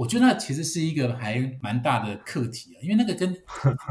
[0.01, 3.31] 我觉得那其实是一个还蛮大的课题啊，因为那个跟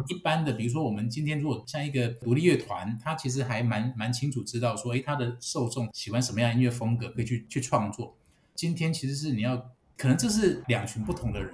[0.07, 8.17] 一般的，比如说我们今天如果像一个独立乐团，他其实还蛮蛮清楚知道说，诶，他的受众喜欢什么样音乐风格，可以去去创作。
[8.55, 9.55] 今天其实是你要，
[9.95, 11.53] 可能这是两群不同的人，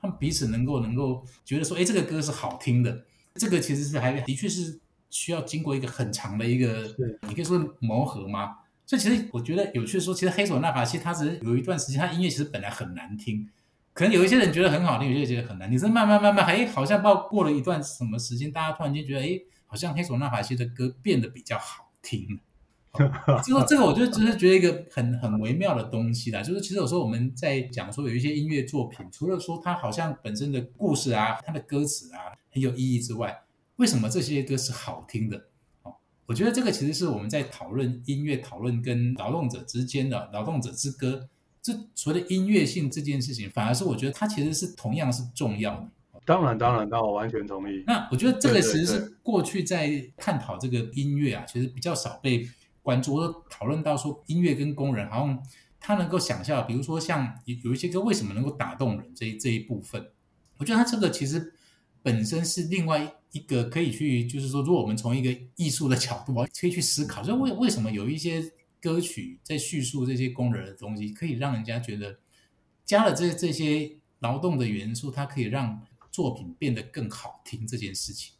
[0.00, 6.96] 他们彼此能够能够觉得说，诶，这个歌是好听的，这个其实是还的确是需要经过一个很长的一个，
[7.28, 8.60] 你可以说磨合吗？
[8.86, 13.46] 所以其实我觉得有趣的说，其实黑手纳法西他只是有一段时间，他音乐其实本来很难听，
[13.92, 15.76] 可能有一些人觉得很好听，有些人觉得很难你。
[15.78, 22.40] 是慢慢慢慢，哎，好像不知道过了一段什么时间，大家突然间觉得，哎，好像黑手纳法西的歌变得比较好听。
[23.44, 26.42] 就说这个，我就只是觉得一个很很微妙的东西啦。
[26.42, 33.42] 就是其实有时候我们在讲说有一些音乐作品，除了说它好像本身的故事啊、它的歌词啊很有意义之外，
[33.76, 35.46] 为什么这些歌是好听的？
[36.26, 41.28] 我觉得这个其实是我们在讨论音乐、讨论跟劳动者之间的劳动者之歌，
[41.62, 45.88] 这所谓的音乐性这件事情，反而是我觉得它其实是同样是重要的。
[46.24, 47.82] 当然，当然，那我完全同意。
[47.86, 52.48] 那我觉得这个其实是过去在探讨这个音乐啊，其实比较少被
[52.82, 53.14] 关注。
[53.14, 55.42] 我讨论到说音乐跟工人，好像
[55.80, 60.10] 他能够想象，比如说像有有一些歌为什么能够打动人这一这一部分，
[60.58, 61.52] 我觉得他这个其实
[62.02, 63.14] 本身是另外。
[63.32, 68.42] 一个可以去，就是说，如果我们从一个艺术的角度，可以去思考，就为为什么有一些
[68.80, 72.18] 歌曲在叙述这些工人的东西，可以让人家觉得
[72.84, 78.34] 加了这这些劳动的元素，它可以让作品变得更好听这件事情。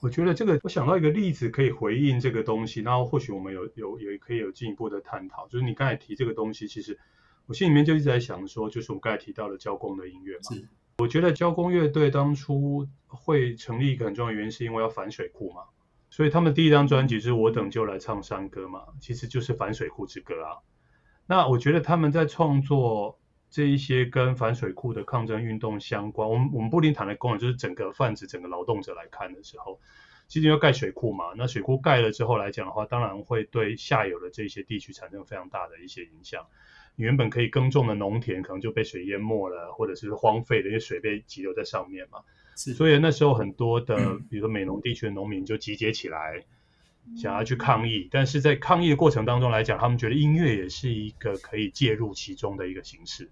[0.00, 5.46] 我觉得这个，我想到一个例子可以回应这个东西，然后或许我们有有也可以有进一步的探讨。
[5.46, 6.98] 就是你刚才提这个东西，其实
[7.46, 10.56] 我心里面就一直在想说，就是我们刚才提到的交工的音乐嘛。
[10.56, 10.68] 是。
[10.98, 15.62] 我觉得交工乐队当初会成立一个很重要的原因，是因为要反水库嘛，
[16.12, 20.60] 所以他们第一张专辑是我等就来唱山歌嘛，其实就是反水库之歌啊。
[21.26, 29.80] 那我觉得他们在创作这一些跟反水库的抗争运动相关，我们我们不一定谈的工人，就是整个泛指整个劳动者来看的时候，
[30.28, 36.44] 其实要盖水库嘛，那水库盖了之后来讲的话，当然会对下游的这些地区产生非常大的一些影响。
[36.96, 42.18] 原本可以耕种的农田可能就被水淹没了，或者是荒废的，因为水被积留在上面嘛。
[42.56, 42.74] 是。
[42.74, 43.96] 所以那时候很多的，
[44.30, 46.44] 比如说美浓地区的农民就集结起来，
[47.06, 48.08] 嗯、想要去抗议。
[48.10, 53.28] 但是在抗议的过程当中来讲，他们觉得音乐也是一个可以介入其中的一个形式。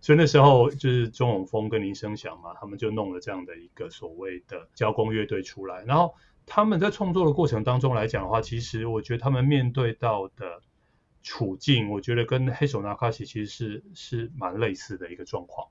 [0.00, 5.82] 所以那时候就是钟永峰跟林声祥嘛，他们就弄了这样的一个所谓的交工乐队出来。
[5.84, 6.14] 然后
[6.46, 10.60] 他们在创作的过程当中来讲的话，其实我觉得他们面对到的。
[11.26, 15.68] 处境，我觉得跟黑手纳卡西其实是是蛮类似的一个状况，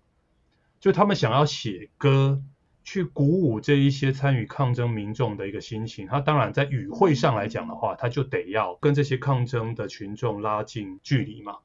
[0.79, 2.41] 就他们想要写歌
[2.83, 11.57] 去鼓舞这一些参与抗争民众的一个心情，他当然在语汇上来讲的话，他就得要跟这些抗争的群众拉近距离嘛。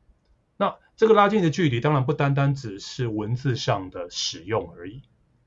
[0.56, 5.02] 那这个拉近的距离，当然不单单只是文字上的使用而已，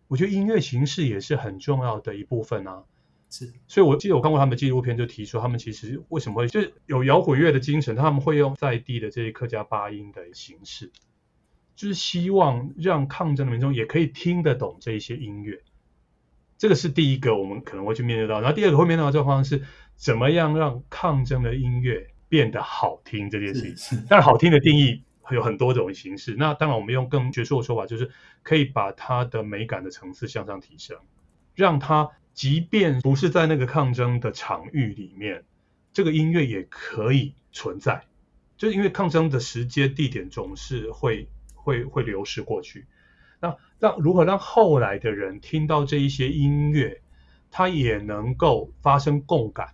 [0.07, 2.83] 我觉得音乐形式也是很重要的一部分啊。
[3.29, 10.91] 是，所以我记得我看过他们纪录片，就提出他们其实为什么会就是有摇滚乐的精神，他们会用在地的这些客家八音的形式，
[11.81, 15.63] 就是希望让抗争的民众也可以听得懂这一些音乐。
[16.59, 19.65] 这个是第一个我们可能会去面对到，然后第二个会面对到这个方式是
[19.95, 24.05] 怎么样让抗争的音乐变得好听这件事情。
[24.07, 28.11] 但是好听的定义有很多种形式，那当然我们用更学术的说法，就是
[28.43, 30.97] 可以把它的美感的层次向上提升，
[31.55, 32.11] 让它。
[32.33, 35.43] 即便不是在那个抗争的场域里面，
[35.91, 38.05] 这个音乐也可以存在，
[38.55, 41.27] 就是因为抗争的时间地点总是会
[41.63, 42.85] 会会流失过去。
[43.39, 47.01] 那让如何让后来的人听到这一些音乐，
[47.49, 49.69] 他也能够发生共感？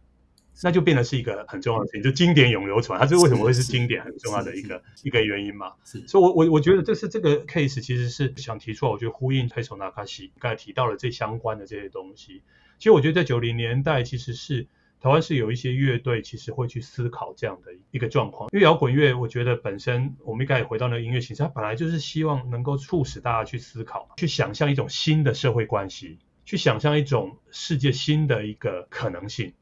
[0.63, 5.73] 那就变得是一个很重要的事情，就经典永流传，它这为什么会是经典很重要的一个一个原因嘛？
[5.83, 12.41] 所以我我我觉得这是这个 case 其实是想提出来，我觉得呼应黑手纳卡西刚才提到了这相关的这些东西。
[12.79, 14.65] 其实我觉得在九零年代，其实是
[14.99, 29.53] 台湾是有一些乐队其实会去思考这样的一个状况，因为摇滚乐我觉得本身我们应该也回到那个音乐形式，它本来就是希望能够促使大家去思考，去想象一种新的社会关系，去想象一种世界新的一个可能性。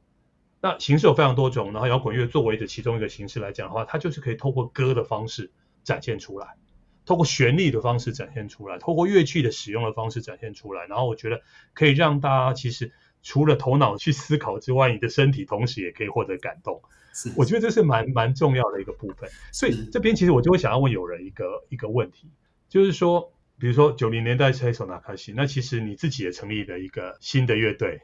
[0.61, 5.51] 那形式有非常多种，然后摇滚乐作为的其中一个形式来讲的话，它就是可以透过歌的方式
[5.83, 6.55] 展现出来，
[7.05, 10.85] 透过旋律的方式展现出来，透过乐器的使用的方式展现出来。
[10.87, 11.43] 然后我觉得
[11.75, 12.93] 可以让大家其实
[13.25, 16.81] 除了头脑去思考之外，你的身体同时也可以获得感动。
[17.35, 19.29] 我觉得这是蛮蛮重要的一个部分。
[19.51, 22.29] 所以这边其实我就会想要问友人一个一个问题，
[22.69, 28.01] 就是说，比如说九零年代是黑手拿卡西，那其实你自己也成立了一个新的乐队。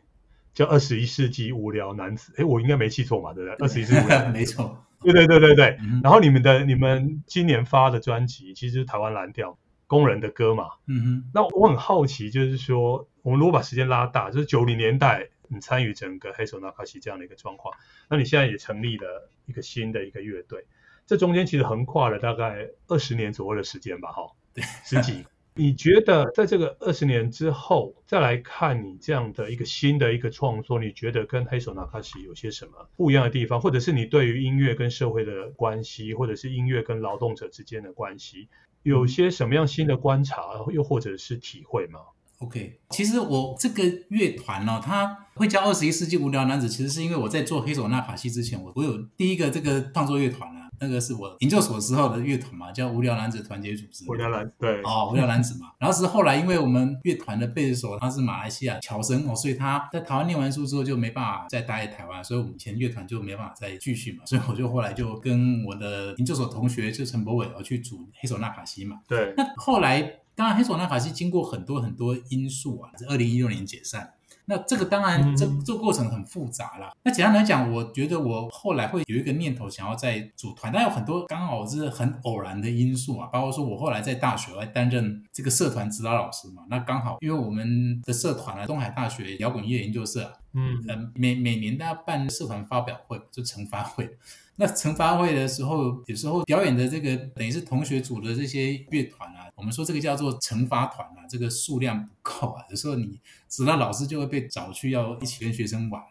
[0.54, 3.56] 叫二十一世纪无聊男子，哎，我应该没记错嘛，对不对？
[3.66, 5.78] 二十一世纪 无聊，没错，对对对对对。
[5.80, 10.66] 嗯、然后你们的你们今年发的专辑，其实是台湾蓝调工人的歌嘛。
[10.88, 11.32] 嗯哼。
[11.34, 17.76] 那我很好奇，就是说，我们如果把时间拉大，就是九零年代你参与整个黑手纳卡西这样的一个状况，
[18.10, 20.66] 那你现在也成立了一个新的一个乐队，
[21.06, 24.32] 这中间其实横跨了大概二十年左右的时间吧，哈。
[24.54, 25.26] 对，十几。
[25.54, 38.48] 你觉得在这个二十年之后再来看你这样的一个新的一个创作，你觉得跟黑手那卡西有些什么不一样的地方，或者是你对于音乐跟社会的关系，或者是音乐跟劳动者之间的关系，
[38.82, 40.42] 有些什么样新的观察，
[40.72, 42.00] 又或者是体会吗
[42.42, 54.06] ？OK，其实我这个乐团呢、哦，它会叫二十一世纪无聊男子，其实是因为我在做黑手纳卡西之前，我我有第一个这个创作乐团啊，那个是我研究所时候的乐团嘛，叫无聊男子团结组织。
[54.10, 55.72] 无聊男对哦，无聊男子嘛。
[55.78, 68.98] 然后是后来因为我们乐团的贝斯手他是马来西亚侨生哦，所以他在台湾念完书之后就没办法再待在台湾，所以我们以前乐团就没办法再继续嘛，所以我就后来就跟我的研究所同学就陈博伟而去组黑手纳卡西嘛。
[69.08, 69.34] 对。
[69.38, 70.18] 那后来。
[70.42, 74.12] 当然，黑手那卡西经过很多很多因素啊，是二零一六年解散。
[74.46, 76.92] 那这个当然，这这个过程很复杂啦。
[77.04, 86.64] 那简单来讲，我觉得我后来会有一个念头，想要再组团，但有很多刚好是很偶然的因素啊，包括说我后来在大学来担任这个社团指导老师嘛。
[86.72, 94.10] 那刚好，因为我们的社团啊，东海大学摇滚乐研究社啊，嗯，每每年都要办社团发表会，就成发会。
[94.58, 99.41] 那成发会的时候，有时候表演的这个等于是同学组的这些乐团啊。
[99.62, 106.02] 我们说这个叫做惩罚团啊，这个数量不够啊，有时候你指导老师就会被找去要一起跟学生玩。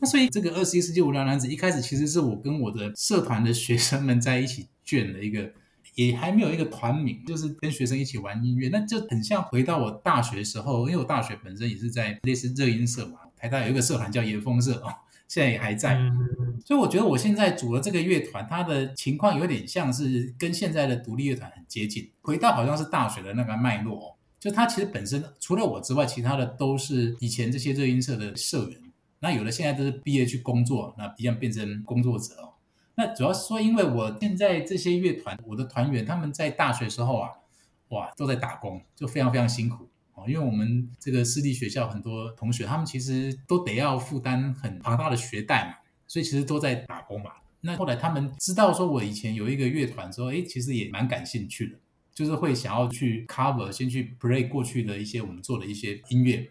[0.00, 5.52] 那所以这个二十一世纪无聊男子一开始其实是我跟我的社团的学生们在一起卷的一个，
[5.94, 14.94] 也还没有一个团名，就是跟学生一起玩音乐，那就很像回到我大学的时候，因为我大学本身也是在类似热音社嘛，台大有一个社团叫野风社啊。
[15.28, 15.98] 现在也还在，
[16.64, 24.16] 所以我觉得我现在组了这个乐团，它的情况有点像是跟现在的独立乐团很接近，回到好像是大学的那个脉络。
[24.38, 28.80] 就它其实本身除了我之外，其他的都是以前这些热音社的社员。
[29.18, 32.52] 那有的现在都是毕业去工作，那一样变成工作者哦。
[32.94, 37.30] 那主要是说，因为我现在这些乐团，我的团员他们在大学时候啊，
[37.88, 39.88] 哇，都在打工，就非常非常辛苦。
[40.16, 45.76] 哦因为我们这个私立学校很多同学，他们其实都得要负担很庞大的学贷嘛，
[46.08, 47.30] 所以其实都在打工嘛。
[47.60, 51.78] 那后来他们知道说我以前有一个乐团之后，哎，其实也蛮感兴趣的，
[52.14, 56.50] 就是会想要去 cover，先去 play 过去的一些我们做的一些音乐。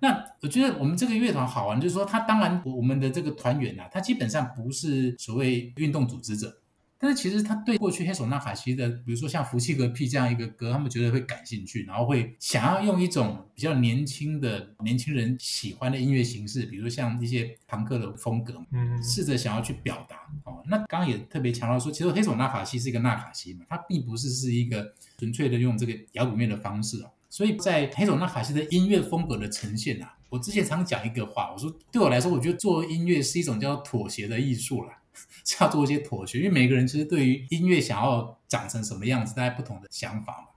[0.00, 6.58] 那我觉得我们这个乐团好玩，就是说他当然我们的这个团员啊，他基本上不是所谓运动组织者。
[7.02, 20.14] 但是其实他对过去黑手纳卡西的，比如说像《福气个屁》这样一个歌，他们觉得会感兴趣，然后会想要用一种比较年轻的年轻人喜欢的音乐形式，比如像一些朋克的风格，嗯，试着想要去表达。
[20.44, 27.10] 哦，那刚刚也特别强调说，其实黑手纳卡西是一个纳卡西嘛，它并不是是一个纯粹的用这个摇滚乐的方式哦。
[27.28, 34.98] 所以在黑手纳卡西的音乐风格的呈现啊，我之前常讲一个话，我说对我来说，我觉得做音乐是一种叫妥协的艺术啦。
[35.44, 40.48] 是要做一些妥协，因为每个人其实对于音乐想要长成什么样子，大家不同的想法嘛。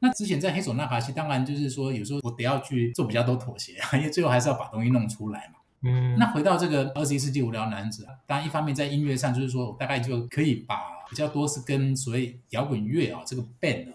[0.00, 5.58] 那之前在黑手那卡西，当然就是说，有时候我得要去做比较多妥协啊，因为最后还是要把东西弄出来嘛。
[5.82, 6.16] 嗯。
[6.18, 10.76] 那回到这个二十一世纪无聊男子，当然一方面在音乐上，就是说我大概就可以把
[11.10, 13.88] 比较多是跟所谓摇滚乐啊这个 band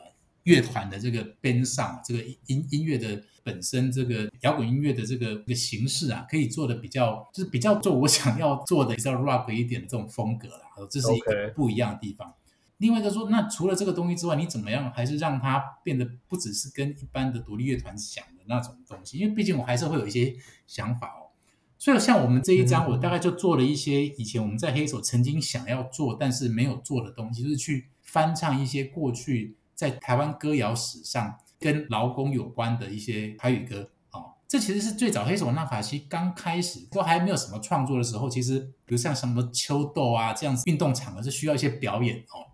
[0.44, 3.24] 乐团的这个边上这个音音乐的。
[3.44, 12.34] 本身这个摇滚音乐的这个一个形式啊，可以做的比较，就是比较做我想要做的比较 rock 一点的这种风格啦，这是一个不一样的地方。
[12.78, 19.18] 另外一个说，那除了这个东西之外，你怎么样还是让它变得不只是跟一般的独立乐团想的那种东西？
[19.18, 20.36] 因为毕竟我还是会有一些
[20.66, 21.32] 想法哦。
[21.78, 31.40] 所以像我们这一张，我大概就做了一些以前我们在黑手曾经想要做但是没有做的东西，就是去翻唱一些过去在台湾歌谣史上。
[31.64, 42.52] 跟劳工有关的一些台语歌哦，这其实是最早黑手纳卡西刚开始都还没有什么创作的时候，其实比如像什么秋豆啊这样子运动场合是需要一些表演哦。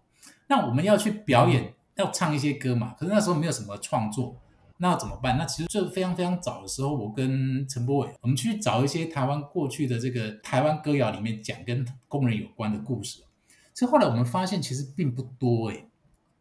[0.47, 4.36] 那我们要去表演，要唱一些歌嘛，可是那时候没有什么创作，
[4.78, 5.38] 那怎么办？
[5.38, 13.24] 那其实就非常非常早的时候，我跟陈柏伟，我们去找一些台湾过去的这个台湾歌谣里面讲跟工人有关的故事。
[13.74, 15.88] 所以后来我们发现其实并不多诶。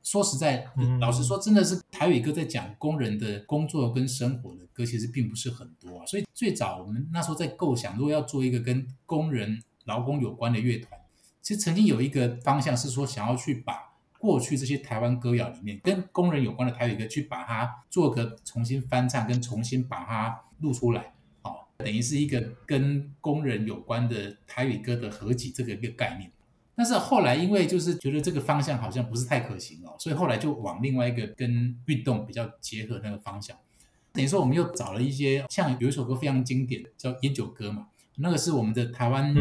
[0.08, 0.66] 说实在，
[1.00, 6.06] 老实说，真的是台语歌在讲工人的工作跟生活的歌，其实并不是很多啊。
[6.06, 10.98] 所以最早我们那时候在构想，如果要做一个跟工人劳工有关的乐团，
[11.42, 26.32] 其实曾经有一个方向是说，想要去把过去这些台湾歌谣里面跟工人有关的台语歌，去把它做个重新翻唱，跟重新把它录出来，哦，等于是一个跟工人有关的台语歌的合集，这个一个概念。
[26.78, 33.56] 但是后来，因为就是觉得这个方向好像不是太可行哦，所以后来就往另外一个跟运动比较结合那个方向。
[34.12, 39.34] 等于说，我们又找了一些，像有一首歌非常经典，叫《烟酒歌》嘛，那个是我们的台湾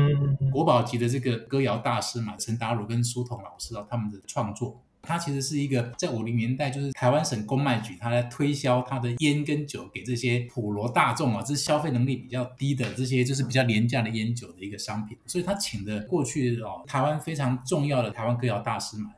[0.51, 4.81] 国宝级的这个歌谣大师嘛，陈达儒跟苏童老师啊，他们的创作。
[5.07, 15.17] 它其实是一个在五零年代，就是台湾省公卖局，它来推销它的烟跟酒给这些普罗大众啊，这消费能力比较低的这些，就是比较廉价的烟酒的一个商品。
[15.25, 19.11] 所以他请的过去哦，台湾非常重要的台湾歌谣大师嘛。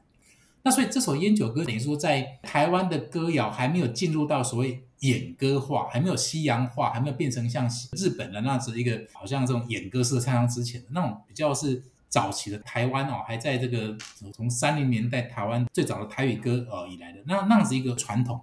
[0.61, 7.67] 那所以这首烟酒歌等于说，在台湾的歌谣还没有进入到所谓演歌化，还没有西洋化，还没有变成像
[7.97, 11.81] 日本的那样子一个好像这种演歌式的唱腔之前的那种比较是。
[12.09, 13.95] 早期的台湾哦，还在这个
[14.33, 18.41] 从三零年代台湾最早的台语歌呃以来的那那样子一个传统，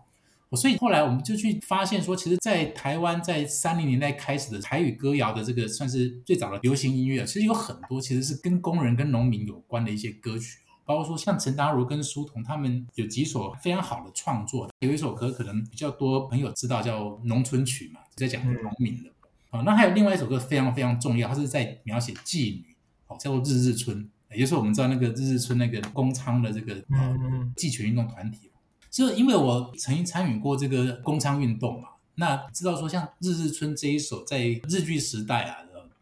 [0.52, 19.10] 所以后来我们就去发现说，其实，在台湾在三零年代开始的台语歌谣的这个算是最早的流行音乐，其实有很多其实是跟工人跟农民有关的一些歌曲，包括说像陈达如跟苏童他们有几首非常好的创作，有一首歌可能比较多朋友知道叫《农村曲》嘛，在讲农民的，
[19.50, 22.75] 啊，那还有另外一首歌非常非常重要，它是在描写妓女。
[23.08, 27.16] 哦，叫做日日春，也就是我们知道那个日日春那个公仓的这个呃
[27.56, 28.50] 妓权运动团体。
[28.90, 35.58] 就因为我曾经参与过这个公仓运动嘛，那知道说像日日春这一首在日剧时代啊，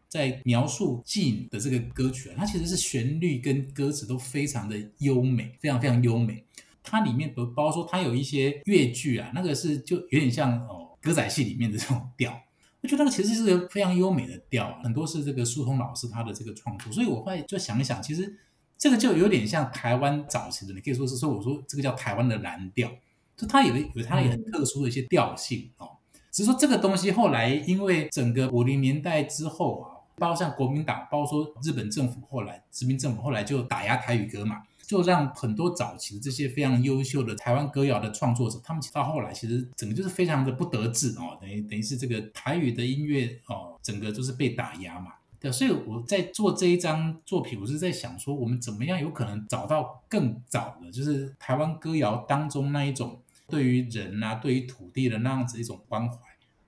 [0.07, 6.45] 在描述妓女的这个歌曲啊，它其实是旋律跟歌词都非常的优美，非常非常优美。
[6.81, 12.39] 它里面包括说它有一些乐句啊，那个是就有点像哦歌仔戏里面的这种调。
[12.85, 18.37] 我觉得那个其实是个非常优美的调，很多是这个苏童老师他的这个创作，所以我会就想一想，其实
[18.77, 22.91] 这个就有点像台湾早期的，你可以说是说，我说这个叫台湾的蓝调，
[23.35, 25.89] 就它有有它也很特殊的一些调性哦。
[26.31, 34.61] 只是说这个东西后来因为整个五零年代之后啊，包括像国民党，包括说日本政府后来殖民政府后来就打压台语歌嘛。
[34.87, 45.13] 就让很多早期的这些非常优秀的台湾歌谣的创作者，他们到后来其实整个就是非常的不得志哦，等于等于是这个台语的音乐哦，整个就是被打压嘛。
[45.39, 56.17] 对，所以我在做这一张作品，我是在想说，我们怎么样有可能找到更早的，就是台湾歌谣当中那一种对于人啊、对于土地的那样子一种关怀。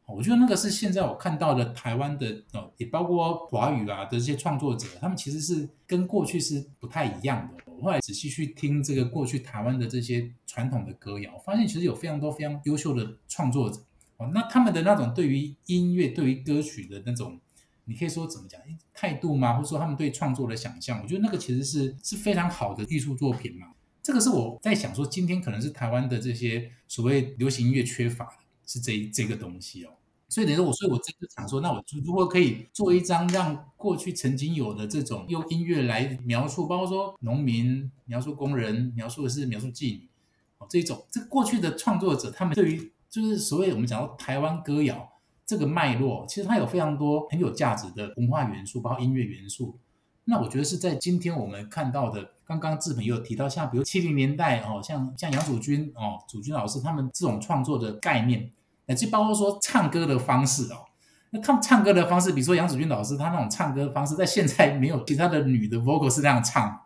[0.05, 7.66] 我觉得那个是现在我看到的台湾的哦，也包括华语啊的这些创作者，他们其实是跟过去是不太一样的。
[7.77, 13.79] 我后来仔细去听这个过去台湾的这些传统的歌谣，发现其实有非常多非常优秀的创作者
[14.17, 14.31] 哦。
[14.33, 17.39] 那他们的那种对于音乐、对于歌曲的那种，
[17.85, 18.59] 你可以说怎么讲
[18.93, 19.53] 态度吗？
[19.53, 20.99] 或者说他们对创作的想象？
[21.03, 23.67] 我觉得那个其实是是非常好的艺术作品嘛。
[24.01, 29.91] 这个是我在想说，今天可能是台湾的这些所谓流行音乐缺乏的，是这这个东西哦。
[30.29, 40.09] 所以等于说，我所以我真的想说，那我如果可以做一张让过去曾经有的这种用音乐来描述，包括说农民描述工人，描述的是描述妓女，
[40.57, 45.09] 哦，这种这过去的创作者，他们对于就是所谓我们讲到台湾歌谣
[45.45, 49.79] 这个脉络，其实它有非常多很有价值的文化元素，包括音乐元素。
[50.25, 58.51] 那我觉得是在今天我们看到的，刚刚志鹏也有提到，像比如七零年代哦，像像杨祖君哦，祖君老师他们这种创作的概念。
[58.87, 60.85] 乃至包括说唱歌的方式哦，
[61.29, 66.81] 那他们唱歌的方式，比如说杨子君老师，他那种唱歌的方式，在现在没有其他的女的 vocal 是这样唱，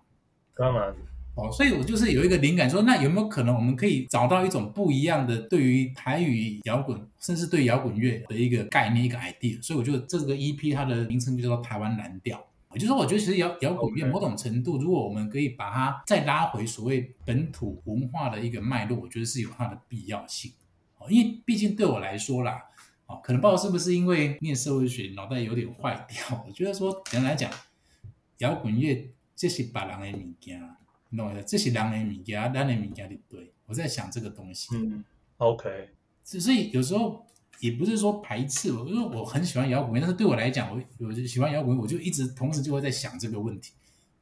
[0.55, 0.93] 当然。
[1.33, 12.37] 哦，所以我就是有一个灵感说，说那有没有可能我们可以找到一种不一样的对于台语摇滚，甚至对摇滚乐的一个概念，一个 idea，所以我觉得这个 EP 它的名称就叫做台湾蓝调，
[12.73, 20.51] 也就是说，我觉得其实摇摇滚乐某种程度，如果我们可以把它再拉回所谓本土文化的一个脉络，我觉得是有它的必要性。
[21.09, 22.61] 因为毕竟对我来说啦，
[23.07, 26.43] 哦，可能不知道是不是因为念社会学脑袋有点坏掉。
[26.47, 27.51] 我觉得说，简单来讲，
[28.39, 30.61] 摇滚乐这是别人的物件，
[31.09, 31.43] 你懂我意思？
[31.45, 33.51] 这是人的物件，人的物件的对。
[33.65, 34.75] 我在想这个东西。
[34.75, 35.03] 嗯
[35.37, 35.89] ，OK。
[36.23, 37.25] 所以有时候
[37.59, 43.73] 也不是说排斥，我因为我很喜欢摇滚乐，但是对我来讲，我我就喜欢摇滚乐，我就一直同时就会在想这个问题。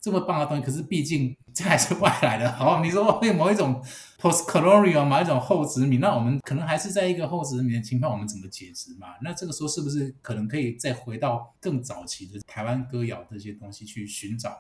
[0.02, 2.52] 这么棒的东西，可是毕竟这还是外来的。
[2.54, 3.84] 好，你说 会某一种
[4.20, 9.08] post-colonial 某一种后殖民，那我们可能还是在一个后殖民的情况，我们怎么解释嘛？
[9.22, 14.58] 那这个时候是不是可能可以再回到更早期的台湾歌谣这些东西去寻找，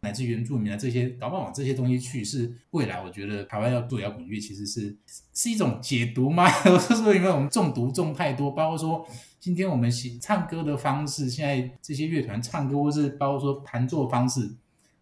[0.00, 4.96] 乃至原住民的这些，搞不好往这些东西去，是未来我觉得台湾要做摇滚乐，其实是
[5.32, 6.50] 是一种解读吗？
[6.64, 9.06] 我 是说，因为我们中毒中太多，包括说
[9.38, 9.88] 今天我们
[10.20, 14.56] 唱歌的方式，现在这些乐团唱歌，或是包括说弹奏方式。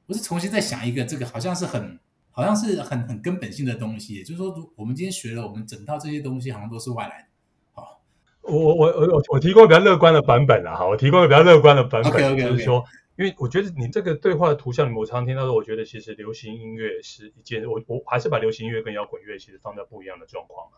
[0.09, 2.01] 我是重新再想一个，这个好像是很，
[2.31, 4.23] 好像是很很根本性的东西。
[4.23, 7.29] 就是说，我们今天学了，我们整套这些东西好像都是外来的。
[7.75, 8.01] 好，
[8.41, 10.75] 我我我我我提供比较乐观的版本啦。
[10.75, 12.49] 哈，我提供比较乐观的版本，okay, okay, okay.
[12.49, 12.83] 就是说，
[13.17, 20.69] 因为我觉得你这个对话的图像，我常常听到说，我觉得其实流行音乐是一件，我我还是把流行音乐跟摇滚乐其实放在不一样的状况。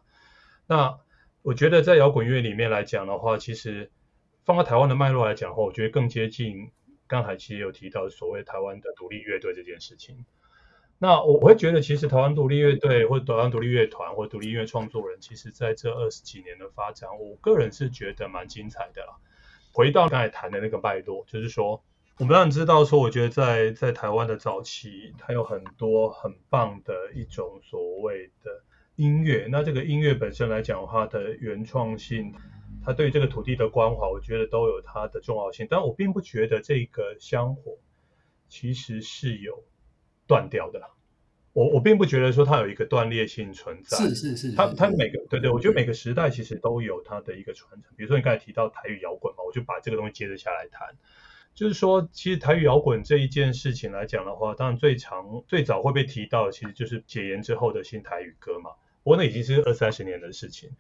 [0.66, 0.98] 那
[1.42, 3.92] 我觉得在摇滚乐里面来讲的话，其实
[4.44, 6.72] 放在台湾的脉络来讲的话，我觉得更接近。
[7.10, 10.24] 刚才其实有提到所谓台湾的独立乐队这件事情，
[10.96, 19.16] 那我我会觉得，其实台湾独立乐队或者台湾独立乐团或者独立音乐创作人，其实在这二十几年的发展，我个人是觉得蛮精彩的啦。
[19.72, 21.82] 回到刚才谈的那个脉络，就是说，
[22.18, 28.62] 我们当然知道说，我觉得在在台湾的早期，它有很多很棒的一种所谓的
[28.94, 29.48] 音乐。
[29.50, 32.34] 那这个音乐本身来讲的话，它的原创性，
[32.84, 35.66] 它对这个土地的关怀，我觉得都有它的重要性。
[35.68, 37.78] 但我并不觉得这个香火
[38.48, 39.64] 其实是有。
[40.26, 40.80] 断掉的，
[41.52, 47.90] 我我并不觉得说它有一个断裂性存在，是是是，它它每个对对，我觉得每个时代其实都有它的一个传承。
[47.96, 50.96] 比如说你刚才提到台语摇滚嘛，我就把这个东西接着下来谈，
[51.52, 58.70] 就是说其实台语摇滚这一件事情来讲的话，当然最常最早会被提到的，其实就是解严之后的新台语歌嘛。
[59.02, 60.70] 不过那已经是二三十年的事情，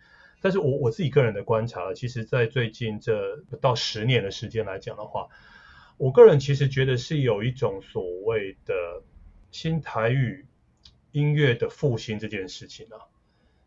[0.40, 5.28] 但是我我自己个人的观察，其实在最近这不到十年的时间来讲的话，
[5.98, 8.74] 我个人其实觉得是有一种所谓的。
[9.52, 10.46] 新台语
[11.10, 13.10] 音乐的复兴这件事情啊，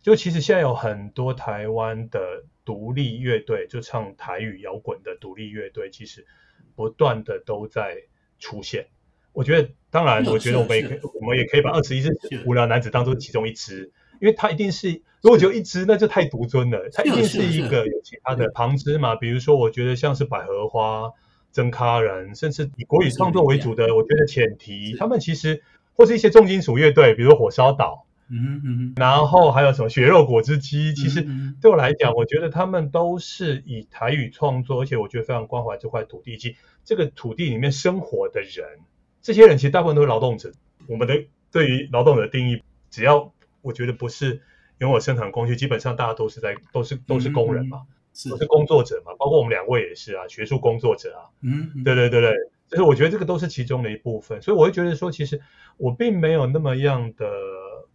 [0.01, 6.25] 就其实现在有很多台湾的独立乐队，就唱台语摇滚的独立乐队，其实
[6.73, 7.97] 不断的都在
[8.39, 8.87] 出现。
[9.33, 13.91] 我觉得，当然，我觉得我们也可以，我们也可以把二十一世无聊男子当做其中一支，
[14.23, 16.89] 因为它一定是，如果只有一支，那就太独尊了。
[16.91, 21.11] 它一定是一个有其他的旁支嘛，比如说，我觉得像是百合花。
[21.55, 25.61] 曾咖人，甚至以国语创作为主的，我觉得浅提，他们其实
[25.93, 31.27] 或是一些重金属乐队，比如说火烧岛，嗯嗯，然后还有什么血肉果汁机，其实
[31.61, 38.79] 对我来讲，我觉得他们都是以台语创作，而且我觉得非常关怀这块土地，以及这个土地里面生活的人，
[39.21, 40.51] 这些人其实大部分都是劳动者。
[40.87, 43.31] 我们的对于劳动者的定义，只要
[43.63, 44.39] 我觉得不是
[44.77, 47.79] 拥有生产工具，基本上大家都是在都是都是工人嘛。
[48.13, 48.29] 是。
[48.29, 52.31] 都是工作者嘛，包括我们两位也是啊，学术工作者啊，嗯，嗯，对对对对，
[52.69, 55.41] 就是我觉得这个都是其中的一部分，所以我会觉得说，其实
[55.77, 57.27] 我并没有那么样的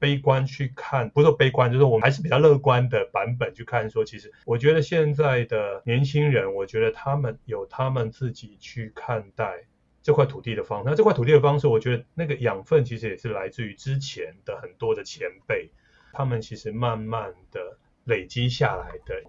[0.01, 9.67] 悲观去看，不是说悲观，就是我们还是比较乐观的版本去看说，其实我觉得现在的年轻人，我觉得他们有他们自己去看待
[10.09, 15.69] 这块土地的方式，那这块土地的方式，我觉得那个养分其实也是来自于之前的很多的前辈，
[16.15, 19.23] 他们其实慢慢的累积下来的。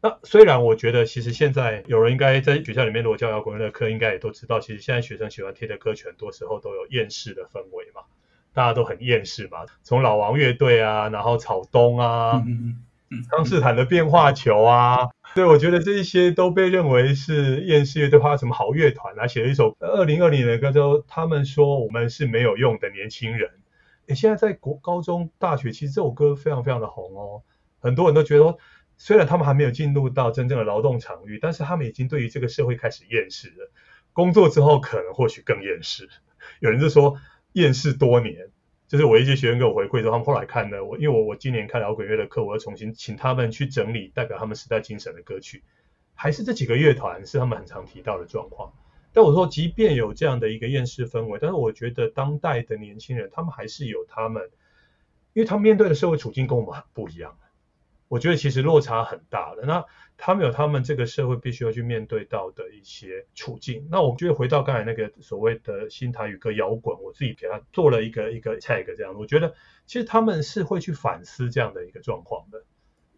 [0.00, 8.02] 那虽然我觉得，其实现在有人应该在学校里面，如果教摇滚乐的课，应该也都知道，其实现在学生喜欢听的歌曲，很多时候都有厌世的氛围嘛，
[8.52, 9.66] 大家都很厌世嘛。
[9.84, 12.42] 从老王乐队啊，然后草东啊，
[13.30, 23.50] 康斯坦的变化球啊，对，我觉得这一些都被认为是厌世乐队，或什么好乐团啊，写了一首二零二零年的歌，就他们说我们是没有用的年轻人。
[24.06, 27.42] 诶，现在在国高中、大学，其实这首歌非常非常的红哦，
[27.80, 28.56] 很多人都觉得。
[28.96, 33.72] 虽然他们还没有进入到真正的劳动场域，但是他们已经对于这个社会开始厌世了。
[34.12, 36.08] 工作之后可能或许更厌世。
[36.60, 37.16] 有人就说
[37.54, 38.50] 厌世多年，
[38.94, 45.64] 就是我一些学生给我回馈说，他们后来看了我，因为我我今年看摇滚乐的课，我要重新请他们去整理代表他们时代精神的歌曲，
[46.14, 48.72] 还是这几个乐团是他们很常提到的状况。
[49.12, 54.48] 但我说，即便有这样的一个厌世氛围，但是我觉得当代的年轻人，他们还是有他们，
[55.32, 57.36] 因为他们面对的社会处境跟我们很不一样。
[58.06, 59.84] 我觉得其实落差很大的，那
[60.16, 63.86] 他们有他们这个社会必须要去面对到的一些处境。
[63.90, 69.54] 那我觉得回到刚才那个所谓的新台语歌摇滚，我自己给他做了一个一个 tag 这样，我觉得
[69.86, 72.62] 其实他们是会去反思这样的一个状况的，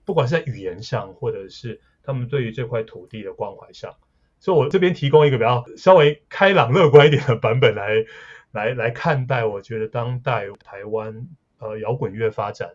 [0.04, 3.94] 不管是在语言上，或者是他们对于这块土地的关怀上。
[4.38, 8.04] 所以我这边提供一个比较稍微开朗乐观一点的版本来
[8.52, 11.26] 来来看待，我觉得当代台湾
[11.58, 12.74] 呃摇滚乐发展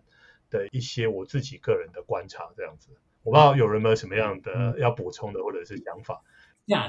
[0.50, 2.90] 的一些我自己个人的观察，这样子，
[3.24, 6.22] 我不知道有人没有什么样的要补充的或者是想法。
[6.66, 6.88] 呀，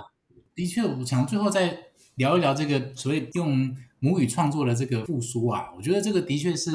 [0.55, 1.78] 的确，我想最后再
[2.14, 6.70] 聊一聊这个所谓用母语创作的这个复苏啊，我觉得这个的确是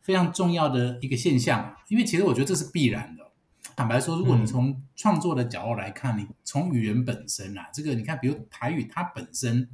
[0.00, 3.30] 非常重要的一个现象，因为其实我觉得这是必然的。
[3.76, 9.68] 坦白说，如果你从创作的角度来看，你从语言本身啊，这个你看，比如台语它本身。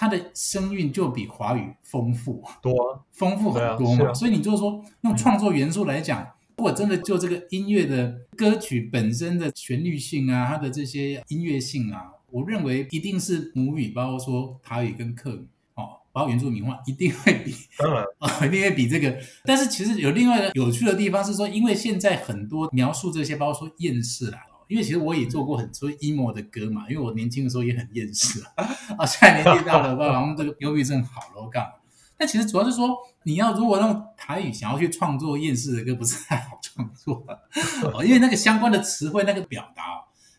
[0.00, 6.24] 它的声韵就比华语丰富多，丰富很多嘛，所以你就是说用创作元素来讲，
[6.58, 15.46] 如果真的就这个音乐的歌曲本身的旋律性啊，它的这些音乐性啊，我认为一定是母语，包括说台语跟客语，
[15.76, 19.16] 哦，包括原住民话，一定会比，当然啊， 一定会比这个。
[19.44, 24.40] 但是其实有另外一个有趣的地方是说，因为现在很多描述这些，包括说厌世啦。
[24.66, 31.70] 因为其实我也做过很多 emo 的歌嘛，因为我年轻的时候也很厌世啊，啊现在年纪大了， 爸爸，妈妈这个忧郁症好了，我干嘛？
[32.18, 37.24] 但其实主要是说，你要如果用台语想要去创作厌世的歌，不是太好创作
[37.94, 39.84] 哦，因为那个相关的词汇、那个表达，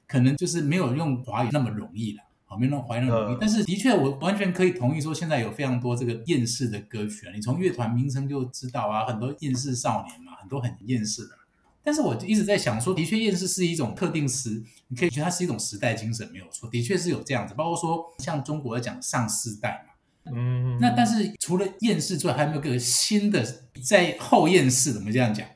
[0.06, 3.38] 可能就是没有用华语那么容易了好，没有那种怀念的努力。
[3.40, 11.38] 但是的确，我完全可以同意说，现在有非常多这个厌世的歌曲啊，你从乐团名称就知道啊，很多厌世少年嘛，很多很厌世的。
[11.82, 17.54] 但是我一直在想说，的确厌世是一种特定时，你可以觉得它是一种时代精神，没有错，的确是有这样子。
[17.54, 19.89] 包括说像中国在讲上世代嘛，
[20.34, 23.44] 嗯，那但是除了厌世之外，还有没有个新的
[23.84, 24.94] 在后厌世？
[24.94, 25.48] 怎么这样讲？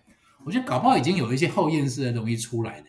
[0.46, 2.86] 我觉得搞不好已经有一些后厌世的东西出来了，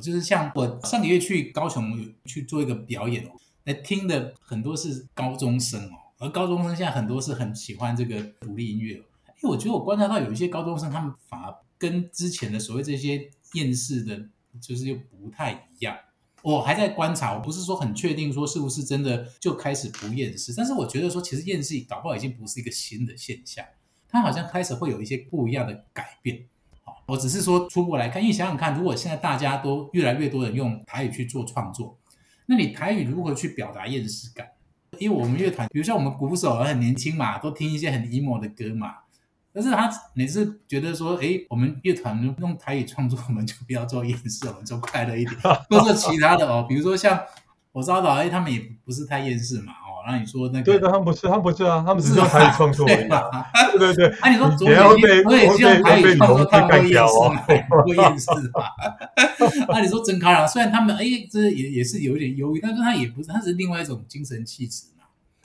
[0.00, 3.30] 就是像我上个月去高雄去做一个表演哦，
[3.64, 9.02] 来听的很多是高中生哦，而高中生现在很多是很喜欢这个独立音乐，因
[9.44, 14.20] 为我觉得我观察到有一些高中生他们反而跟之前的所谓这些厌世的，
[14.60, 15.96] 就是又不太一样。
[16.42, 23.64] 我还在观察，我不是说很确定说是不是真的就开始不厌世，但是我觉得说其实厌世搞不好已经不是一个新的现象，
[24.08, 26.46] 它好像开始会有一些不一样的改变。
[27.06, 31.98] 我只是说初步来看，因为想想看，如果现在大家都越来越多人用台语去做创作，
[32.46, 34.46] 那你台语如何去表达厌世感？
[34.98, 38.94] 因为我们乐团，比如像我们鼓手很年轻嘛，都听一些很 emo 的歌嘛，
[39.52, 45.36] 但是他每次觉得说，诶，我们乐团用台语创作，我们就不要做厌世，我们就快乐一点，
[45.70, 47.20] 或者其他的哦，比如说像
[47.72, 49.72] 我知道的，诶，他们也不是太厌世嘛。
[49.72, 50.64] 哦那你说那个？
[50.64, 53.20] 对的，他们不是，他们不是啊，他们只是台语创作而已嘛。
[53.72, 54.18] 对对对。
[54.22, 54.82] 那 你说昨天
[55.24, 57.12] 我也希望台语创作，他们会厌世，
[57.84, 58.72] 会厌世吧？
[59.68, 64.84] 那你说曾卡朗，虽然他们哎，这也也是有一点忧郁，但是他也不是，他是另外一种精神气质。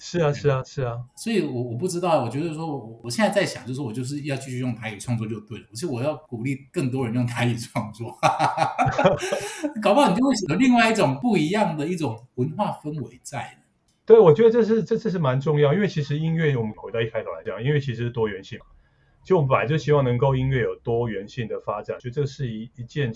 [0.06, 5.66] 是啊，是啊，是啊，所以我，我我不知道，我觉得说，我我现在在想，就是我就是要继续用台语创作就对了。
[5.72, 8.14] 其实我要鼓励更多人用台语创作
[9.82, 13.58] 搞不好你就会有另外一种不一样的一种文化氛围在。
[14.06, 18.66] 对，我觉得这是这这是蛮重要，因为其实音乐，我们回到一开头来讲，音乐其实是多元性嘛。
[19.24, 23.14] 就我们本来就希望能够音乐有多元性的发展，就这是一一件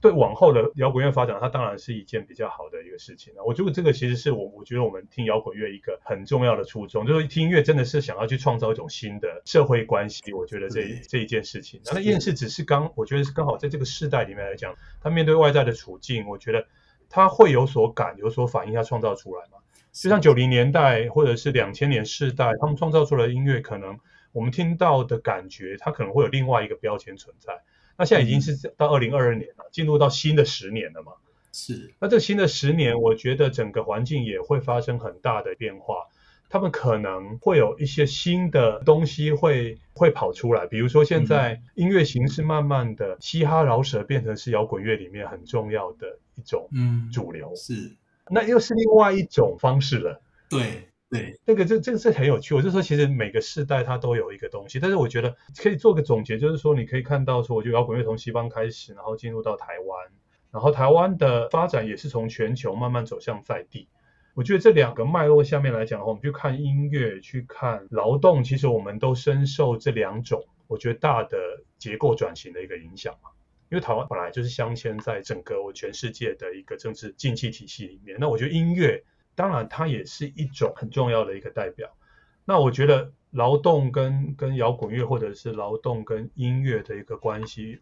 [0.00, 3.44] 对往后的摇滚乐发展，它当然是一件比较好的一个事情了。
[3.44, 10.32] 我觉得这个其实是我我觉得我们听摇滚乐一个很重要的初衷，就是听音乐真的是想要去创造一种新的社会关系。
[10.32, 16.66] 我觉得这这一件事情，那厌世只是刚，我觉得是刚好在这个世代里面来讲，他面对外在的处境，我觉得
[17.08, 19.58] 他会有所感，有所反应，他创造出来嘛。
[19.92, 23.98] 就像九零年代或者是两千年世代，他们创造出来的音乐，可能
[24.32, 27.54] 我们听到的感觉，它可能会有另外一个标签存在。
[27.98, 31.12] 那现在已经是到二零二二年了，进入到新的十年了嘛？
[31.52, 31.90] 是。
[31.98, 36.06] 那这新的十年，我觉得整个环境也会发生很大的变化。
[36.48, 46.68] 他们可能会有一些新的东西会会跑出来，比如说现在音乐形式慢慢的嘻哈饶舌变成是摇滚乐里面很重要的一种
[47.12, 47.52] 主流。
[47.52, 47.90] 嗯，是。
[48.30, 50.20] 那又是另外一种方式了。
[50.48, 52.54] 对对，这个这这个是很有趣。
[52.54, 60.06] 我就说，其实每个世代它都有一个东西，但是我觉得可以做个总结，就是说你可以看到说，我觉得摇滚乐从西方开始，然后进入到台湾，
[60.50, 63.88] 然后台湾的发展也是从全球慢慢走向在地。
[64.34, 71.38] 我觉得这两个脉络下面来讲的话，我们去看音乐，去看劳动，其实我们都深受这两种我觉得大的
[71.78, 73.30] 结构转型的一个影响嘛。
[73.70, 79.02] 因为台湾本来就是镶嵌在整个我全世界的一个政治经济体系里面，那我觉得音乐
[79.36, 81.96] 当然它也是一种很重要的一个代表。
[82.44, 87.78] 那我觉得劳动跟跟摇滚乐或者是劳动跟音乐的一个关系，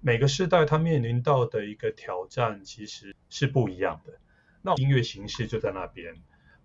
[0.00, 4.14] 每个时代它面临到的一个挑战其实是不一样的。
[4.62, 6.14] 那音乐形式就在那边。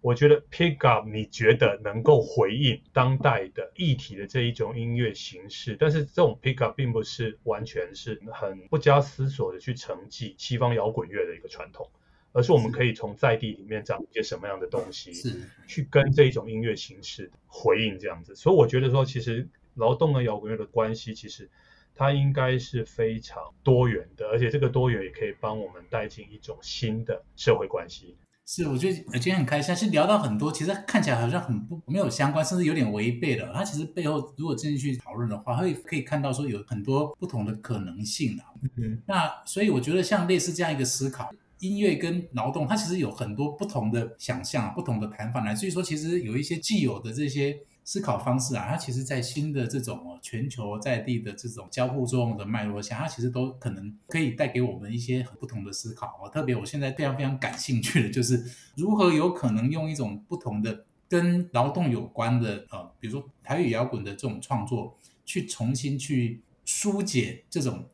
[0.01, 11.87] 我觉得 pick up，你觉得能够回应当代的议题的这一种音乐形式，但是这种 pick up 并不是完全是很不加思索的去承继西方摇滚乐的一个传统，
[12.33, 18.35] 而是我们可以从在地里面找一些什么样的东西，是去跟这一种音乐形式回应这样子。
[18.35, 21.49] 所以我觉得说，其实劳动和摇滚乐的关系，其实
[21.95, 28.15] 它应该是非常多元的，而且这个多元也可以帮我们带进一种新的社会关系。
[28.43, 33.49] 是，我觉得我今天很开心，是聊到很多，其实看起来好像很不没有相关，甚至有点违背的。
[33.53, 38.43] 它其实背后如果进去讨论的话，会可以看到说有很多不同的可能性的。
[38.75, 41.29] 嗯，那所以我觉得像类似这样一个思考，
[41.61, 45.55] 音乐跟劳动，它其实有很多不同的想象，不同的谈法来。
[45.55, 47.57] 所以说，其实有一些既有的这些。
[47.83, 56.29] 思考方式啊，它其实，在新的这种全球在地的这种交互作用的脉络下，它其实都可能可以带给我们一些很不同的思考。
[56.31, 58.45] 特别我现在非常非常感兴趣的就是，
[58.77, 64.95] 如何有可能用一种不同的跟劳动有关的呃，比如说台语摇滚的这种创作，
[65.25, 67.85] 去重新去疏解这种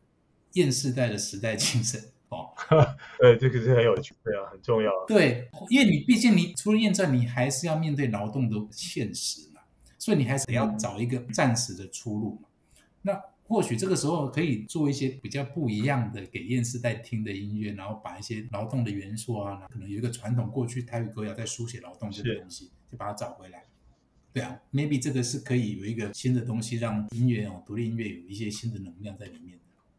[0.51, 2.53] 厌世代的时代精神哦。
[3.19, 4.91] 对，这个是很有趣，对啊，很重要。
[5.07, 9.61] 对，因为你毕竟你除了验证，你还是要面对劳动的现实嘛。
[9.99, 12.47] 所以你还是得要找一个暂时的出路嘛。
[13.01, 23.63] 那或许这个时候可以做一些比较不一样的给验世代听的音乐，然后把一些劳动的元素啊，可能有一个传统过去台语歌谣在书写劳动这个东西，就把它找回来。
[24.33, 29.57] 对啊，maybe 这个是可以有一个新的东西，让音乐哦，独立音乐有一些新的能量在里面。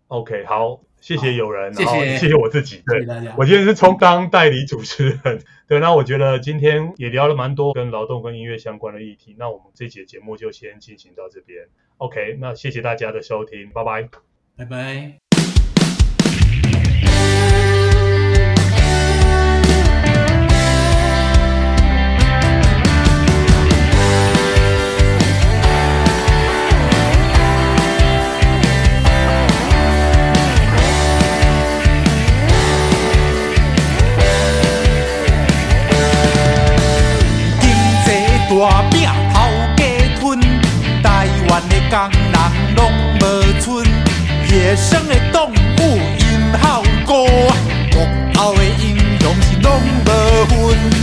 [0.09, 3.34] OK，好，谢谢友人，谢谢，谢谢我自己，对，谢谢大家。
[3.38, 11.66] 我今天是充当代理主持人， 对，那我觉得今天也聊了蛮多跟劳动跟音乐相关的议题，那我们这节节目就先进行到这边。
[11.98, 14.09] OK，那谢谢大家的收听，拜拜，
[14.56, 15.28] 拜拜。
[41.91, 43.22] 工人拢无
[43.61, 43.82] 剩，
[44.51, 47.26] 野生的动物因好过，
[47.91, 50.09] 国后的英雄是拢无
[50.47, 50.97] 分。